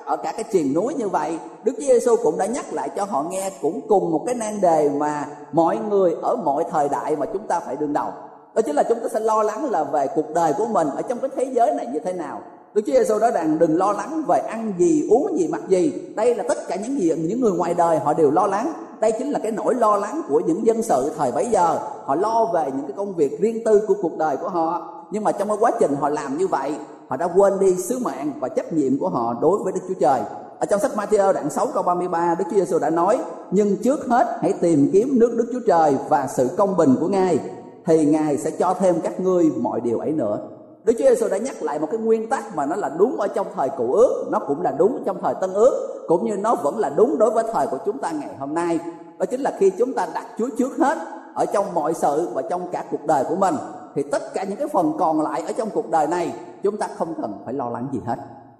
ở 0.05 0.17
cả 0.17 0.31
cái 0.31 0.43
triền 0.51 0.73
núi 0.73 0.93
như 0.93 1.09
vậy 1.09 1.39
Đức 1.63 1.73
Chúa 1.77 1.93
Giêsu 1.93 2.15
cũng 2.23 2.37
đã 2.37 2.45
nhắc 2.45 2.73
lại 2.73 2.89
cho 2.95 3.05
họ 3.05 3.25
nghe 3.29 3.51
cũng 3.61 3.81
cùng 3.87 4.11
một 4.11 4.23
cái 4.25 4.35
nan 4.35 4.61
đề 4.61 4.89
mà 4.89 5.25
mọi 5.51 5.77
người 5.89 6.15
ở 6.21 6.35
mọi 6.35 6.63
thời 6.71 6.89
đại 6.89 7.15
mà 7.15 7.25
chúng 7.25 7.47
ta 7.47 7.59
phải 7.59 7.75
đương 7.75 7.93
đầu 7.93 8.07
đó 8.55 8.61
chính 8.65 8.75
là 8.75 8.83
chúng 8.83 8.99
ta 8.99 9.07
sẽ 9.13 9.19
lo 9.19 9.43
lắng 9.43 9.71
là 9.71 9.83
về 9.83 10.07
cuộc 10.15 10.33
đời 10.33 10.53
của 10.57 10.67
mình 10.67 10.87
ở 10.95 11.01
trong 11.01 11.19
cái 11.19 11.29
thế 11.35 11.43
giới 11.43 11.71
này 11.71 11.85
như 11.85 11.99
thế 11.99 12.13
nào 12.13 12.41
Đức 12.75 12.81
Chúa 12.87 12.93
Giêsu 12.93 13.19
nói 13.19 13.31
rằng 13.31 13.59
đừng 13.59 13.77
lo 13.77 13.91
lắng 13.91 14.23
về 14.27 14.39
ăn 14.39 14.73
gì, 14.77 15.07
uống 15.09 15.39
gì, 15.39 15.47
mặc 15.47 15.61
gì. 15.67 15.93
Đây 16.15 16.35
là 16.35 16.43
tất 16.47 16.67
cả 16.67 16.75
những 16.75 16.99
gì 16.99 17.13
những 17.17 17.41
người 17.41 17.51
ngoài 17.51 17.73
đời 17.73 17.99
họ 17.99 18.13
đều 18.13 18.31
lo 18.31 18.47
lắng. 18.47 18.73
Đây 18.99 19.11
chính 19.11 19.31
là 19.31 19.39
cái 19.43 19.51
nỗi 19.51 19.75
lo 19.75 19.97
lắng 19.97 20.21
của 20.29 20.39
những 20.39 20.65
dân 20.65 20.81
sự 20.81 21.11
thời 21.17 21.31
bấy 21.31 21.45
giờ. 21.45 21.79
Họ 22.05 22.15
lo 22.15 22.51
về 22.53 22.63
những 22.65 22.87
cái 22.87 22.91
công 22.97 23.15
việc 23.15 23.39
riêng 23.39 23.63
tư 23.65 23.81
của 23.87 23.93
cuộc 24.01 24.17
đời 24.17 24.37
của 24.37 24.49
họ. 24.49 24.91
Nhưng 25.11 25.23
mà 25.23 25.31
trong 25.31 25.47
cái 25.47 25.57
quá 25.59 25.71
trình 25.79 25.95
họ 25.99 26.09
làm 26.09 26.37
như 26.37 26.47
vậy, 26.47 26.75
họ 27.07 27.17
đã 27.17 27.27
quên 27.35 27.59
đi 27.59 27.75
sứ 27.75 27.99
mạng 27.99 28.31
và 28.39 28.49
trách 28.49 28.73
nhiệm 28.73 28.99
của 28.99 29.09
họ 29.09 29.35
đối 29.41 29.63
với 29.63 29.73
Đức 29.73 29.81
Chúa 29.87 29.93
Trời. 29.99 30.21
Ở 30.59 30.65
trong 30.65 30.79
sách 30.79 30.91
Matthew 30.95 31.33
đoạn 31.33 31.49
6 31.49 31.67
câu 31.73 31.83
33, 31.83 32.35
Đức 32.39 32.45
Chúa 32.49 32.55
Giêsu 32.55 32.79
đã 32.79 32.89
nói: 32.89 33.17
"Nhưng 33.51 33.75
trước 33.83 33.99
hết 34.09 34.37
hãy 34.41 34.53
tìm 34.53 34.89
kiếm 34.93 35.19
nước 35.19 35.35
Đức 35.37 35.49
Chúa 35.53 35.59
Trời 35.67 35.95
và 36.09 36.27
sự 36.27 36.49
công 36.57 36.77
bình 36.77 36.95
của 36.99 37.07
Ngài, 37.07 37.39
thì 37.85 38.05
Ngài 38.05 38.37
sẽ 38.37 38.51
cho 38.51 38.73
thêm 38.73 38.95
các 39.03 39.19
ngươi 39.19 39.51
mọi 39.61 39.81
điều 39.81 39.99
ấy 39.99 40.11
nữa." 40.11 40.39
Đức 40.83 40.93
Chúa 40.99 41.05
Giêsu 41.09 41.27
đã 41.27 41.37
nhắc 41.37 41.63
lại 41.63 41.79
một 41.79 41.87
cái 41.91 41.99
nguyên 41.99 42.29
tắc 42.29 42.55
mà 42.55 42.65
nó 42.65 42.75
là 42.75 42.91
đúng 42.97 43.19
ở 43.19 43.27
trong 43.27 43.47
thời 43.55 43.69
cựu 43.77 43.93
ước, 43.93 44.27
nó 44.31 44.39
cũng 44.39 44.61
là 44.61 44.71
đúng 44.71 45.03
trong 45.05 45.17
thời 45.21 45.33
tân 45.41 45.53
ước, 45.53 46.05
cũng 46.07 46.25
như 46.25 46.37
nó 46.37 46.55
vẫn 46.55 46.79
là 46.79 46.89
đúng 46.89 47.17
đối 47.17 47.31
với 47.31 47.43
thời 47.53 47.67
của 47.67 47.77
chúng 47.85 47.97
ta 47.97 48.11
ngày 48.11 48.35
hôm 48.39 48.53
nay. 48.53 48.79
Đó 49.17 49.25
chính 49.25 49.41
là 49.41 49.51
khi 49.59 49.69
chúng 49.69 49.93
ta 49.93 50.07
đặt 50.13 50.25
Chúa 50.37 50.49
trước 50.57 50.77
hết 50.77 50.97
ở 51.33 51.45
trong 51.45 51.65
mọi 51.73 51.93
sự 51.93 52.29
và 52.33 52.41
trong 52.41 52.67
cả 52.71 52.83
cuộc 52.91 53.05
đời 53.05 53.23
của 53.29 53.35
mình 53.35 53.55
thì 53.95 54.03
tất 54.03 54.33
cả 54.33 54.43
những 54.43 54.57
cái 54.57 54.67
phần 54.67 54.93
còn 54.99 55.21
lại 55.21 55.43
ở 55.47 55.51
trong 55.51 55.69
cuộc 55.73 55.89
đời 55.89 56.07
này 56.07 56.33
chúng 56.65 56.77
ta 56.77 56.87
không 56.97 57.13
cần 57.21 57.33
phải 57.45 57.53
lo 57.53 57.69
lắng 57.69 57.87
gì 57.91 57.99
hết. 58.05 58.15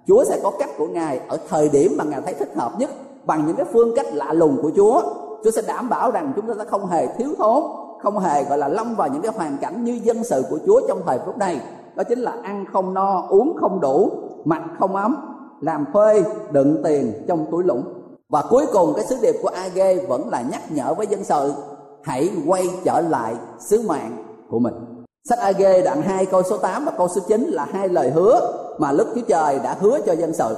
Chúa 0.06 0.24
sẽ 0.24 0.40
có 0.42 0.52
cách 0.58 0.70
của 0.78 0.86
ngài 0.86 1.20
ở 1.28 1.38
thời 1.48 1.68
điểm 1.68 1.94
mà 1.98 2.04
ngài 2.04 2.20
thấy 2.20 2.34
thích 2.34 2.54
hợp 2.56 2.72
nhất, 2.78 2.90
bằng 3.24 3.46
những 3.46 3.56
cái 3.56 3.66
phương 3.72 3.92
cách 3.96 4.06
lạ 4.12 4.32
lùng 4.32 4.58
của 4.62 4.70
chúa. 4.76 5.02
Chúa 5.44 5.50
sẽ 5.50 5.62
đảm 5.66 5.88
bảo 5.88 6.10
rằng 6.10 6.32
chúng 6.36 6.46
ta 6.46 6.54
sẽ 6.58 6.64
không 6.64 6.86
hề 6.86 7.06
thiếu 7.06 7.28
thốn, 7.38 7.62
không 8.02 8.18
hề, 8.18 8.44
gọi 8.44 8.58
là, 8.58 8.68
lâm 8.68 8.94
vào 8.94 9.08
những 9.08 9.22
cái 9.22 9.32
hoàn 9.36 9.56
cảnh 9.58 9.84
như 9.84 10.00
dân 10.02 10.24
sự 10.24 10.44
của 10.50 10.58
chúa 10.66 10.80
trong 10.88 11.02
thời 11.06 11.18
phút 11.26 11.38
này. 11.38 11.60
Đó 11.94 12.02
chính 12.08 12.18
là 12.18 12.36
ăn 12.42 12.64
không 12.72 12.94
no, 12.94 13.26
uống 13.28 13.56
không 13.60 13.80
đủ, 13.80 14.10
mặc 14.44 14.62
không 14.78 14.96
ấm, 14.96 15.16
làm 15.60 15.84
thuê, 15.92 16.22
đựng 16.50 16.80
tiền 16.84 17.12
trong 17.28 17.46
túi 17.50 17.64
lũng. 17.64 17.84
Và 18.28 18.44
cuối 18.50 18.66
cùng, 18.72 18.92
cái 18.96 19.04
sứ 19.04 19.16
điệp 19.22 19.34
của 19.42 19.48
AG 19.48 20.08
vẫn 20.08 20.28
là 20.28 20.42
nhắc 20.50 20.62
nhở 20.70 20.94
với 20.94 21.06
dân 21.06 21.24
sự, 21.24 21.52
hãy 22.02 22.30
quay 22.46 22.64
trở 22.84 23.00
lại 23.00 23.34
sứ 23.58 23.88
mạng 23.88 24.24
của 24.50 24.58
mình. 24.58 24.95
Sách 25.28 25.38
A-ghê 25.38 25.82
đoạn 25.82 26.02
2 26.02 26.26
câu 26.26 26.42
số 26.42 26.56
8 26.56 26.84
và 26.84 26.92
câu 26.98 27.08
số 27.08 27.20
9 27.28 27.44
là 27.50 27.66
hai 27.72 27.88
lời 27.88 28.10
hứa 28.10 28.52
mà 28.78 28.92
Đức 28.92 29.06
Chúa 29.14 29.20
Trời 29.28 29.58
đã 29.62 29.76
hứa 29.80 29.98
cho 30.06 30.12
dân 30.12 30.32
sự. 30.32 30.56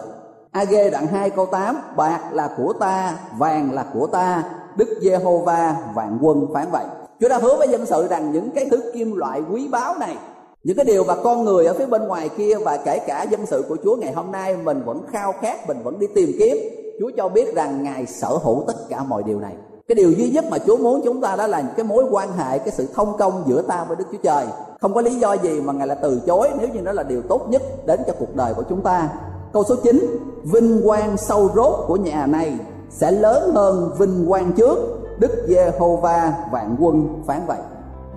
A-ghê 0.51 0.91
đoạn 0.91 1.07
2 1.07 1.31
câu 1.31 1.47
8 1.47 1.77
Bạc 1.97 2.21
là 2.33 2.51
của 2.57 2.73
ta, 2.73 3.19
vàng 3.39 3.73
là 3.73 3.87
của 3.95 4.07
ta, 4.07 4.45
Đức 4.77 4.89
Giê-hô-va 5.03 5.77
vạn 5.95 6.19
quân 6.23 6.47
phán 6.55 6.67
vậy. 6.73 6.85
Chúa 7.21 7.29
đã 7.29 7.39
hứa 7.39 7.57
với 7.57 7.69
dân 7.69 7.87
sự 7.87 8.07
rằng 8.11 8.33
những 8.33 8.51
cái 8.51 8.69
thứ 8.71 8.93
kim 8.95 9.17
loại 9.17 9.43
quý 9.53 9.69
báu 9.69 9.95
này 9.99 10.17
những 10.65 10.77
cái 10.77 10.85
điều 10.85 11.05
mà 11.05 11.15
con 11.25 11.45
người 11.45 11.67
ở 11.67 11.75
phía 11.75 11.87
bên 11.87 12.03
ngoài 12.03 12.29
kia 12.29 12.55
và 12.65 12.77
kể 12.77 12.99
cả 12.99 13.23
dân 13.23 13.47
sự 13.47 13.65
của 13.69 13.77
Chúa 13.85 13.97
ngày 13.97 14.13
hôm 14.13 14.33
nay 14.33 14.57
mình 14.57 14.83
vẫn 14.85 15.03
khao 15.13 15.33
khát, 15.41 15.69
mình 15.69 15.83
vẫn 15.83 15.99
đi 15.99 16.07
tìm 16.15 16.31
kiếm. 16.39 16.57
Chúa 17.01 17.11
cho 17.17 17.29
biết 17.29 17.55
rằng 17.55 17.83
Ngài 17.83 18.07
sở 18.07 18.29
hữu 18.29 18.65
tất 18.67 18.77
cả 18.89 19.03
mọi 19.03 19.23
điều 19.23 19.41
này 19.41 19.53
cái 19.89 19.95
điều 19.95 20.13
duy 20.13 20.31
nhất 20.31 20.45
mà 20.51 20.59
Chúa 20.59 20.77
muốn 20.77 21.01
chúng 21.05 21.21
ta 21.21 21.37
đó 21.37 21.47
là 21.47 21.63
cái 21.77 21.85
mối 21.85 22.05
quan 22.11 22.33
hệ, 22.33 22.59
cái 22.59 22.71
sự 22.71 22.87
thông 22.95 23.17
công 23.19 23.45
giữa 23.47 23.63
ta 23.63 23.85
với 23.85 23.97
Đức 23.97 24.05
Chúa 24.13 24.19
Trời. 24.23 24.47
Không 24.81 24.95
có 24.95 25.01
lý 25.01 25.15
do 25.15 25.33
gì 25.33 25.61
mà 25.61 25.73
ngài 25.73 25.87
là 25.87 25.95
từ 25.95 26.21
chối 26.27 26.49
nếu 26.59 26.69
như 26.69 26.81
đó 26.81 26.93
là 26.93 27.03
điều 27.03 27.23
tốt 27.23 27.47
nhất 27.49 27.63
đến 27.87 28.01
cho 28.07 28.13
cuộc 28.19 28.37
đời 28.37 28.55
của 28.55 28.63
chúng 28.69 28.83
ta. 28.83 29.09
Câu 29.53 29.65
số 29.65 29.77
9 29.77 30.21
vinh 30.45 30.81
quang 30.85 31.17
sâu 31.17 31.51
rốt 31.55 31.75
của 31.87 31.97
nhà 31.97 32.27
này 32.27 32.59
sẽ 32.91 33.11
lớn 33.11 33.55
hơn 33.55 33.91
vinh 33.99 34.27
quang 34.29 34.53
trước. 34.53 34.79
Đức 35.19 35.47
Giê-hô-va 35.49 36.33
vạn 36.53 36.77
quân 36.81 37.23
phán 37.27 37.41
vậy. 37.47 37.59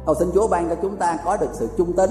Cầu 0.05 0.15
xin 0.15 0.31
Chúa 0.33 0.47
ban 0.47 0.69
cho 0.69 0.75
chúng 0.81 0.97
ta 0.97 1.17
có 1.25 1.37
được 1.37 1.49
sự 1.53 1.67
trung 1.77 1.93
tín 1.93 2.09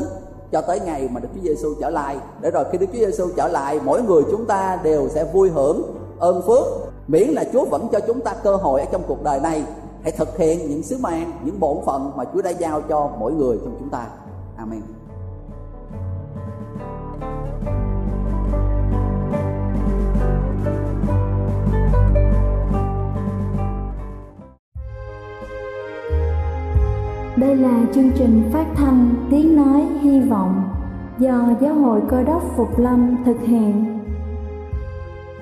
cho 0.53 0.61
tới 0.61 0.81
ngày 0.81 1.09
mà 1.13 1.21
Đức 1.21 1.29
Chúa 1.35 1.43
Giêsu 1.43 1.75
trở 1.81 1.91
lại. 1.91 2.17
Để 2.41 2.51
rồi 2.51 2.65
khi 2.73 2.79
Đức 2.79 2.87
Chúa 2.93 2.99
Giêsu 2.99 3.29
trở 3.37 3.49
lại, 3.49 3.81
mỗi 3.85 4.03
người 4.03 4.23
chúng 4.31 4.47
ta 4.47 4.79
đều 4.83 5.09
sẽ 5.09 5.25
vui 5.25 5.51
hưởng 5.51 5.83
ơn 6.19 6.43
phước 6.47 6.65
miễn 7.11 7.29
là 7.29 7.45
Chúa 7.53 7.65
vẫn 7.65 7.89
cho 7.93 8.01
chúng 8.07 8.21
ta 8.21 8.35
cơ 8.43 8.57
hội 8.57 8.81
ở 8.81 8.87
trong 8.93 9.03
cuộc 9.07 9.23
đời 9.23 9.41
này, 9.41 9.65
hãy 10.03 10.13
thực 10.13 10.39
hiện 10.39 10.71
những 10.71 10.83
sứ 10.83 10.99
mạng 10.99 11.33
những 11.45 11.61
bổn 11.61 11.77
phận 11.87 12.13
mà 12.17 12.25
Chúa 12.35 12.43
đã 12.43 12.51
giao 12.51 12.83
cho 12.89 13.11
mỗi 13.19 13.33
người 13.33 13.59
trong 13.65 13.77
chúng 13.79 13.89
ta. 13.89 14.07
Amen. 14.57 14.81
Đây 27.37 27.57
là 27.57 27.83
chương 27.95 28.11
trình 28.19 28.51
phát 28.53 28.67
thanh 28.77 29.27
Tiếng 29.31 29.57
Nói 29.57 29.87
Hy 30.03 30.21
Vọng 30.21 30.63
do 31.19 31.49
Giáo 31.61 31.75
hội 31.75 32.01
Cơ 32.11 32.23
đốc 32.23 32.43
Phục 32.57 32.79
Lâm 32.79 33.17
thực 33.25 33.41
hiện 33.41 34.00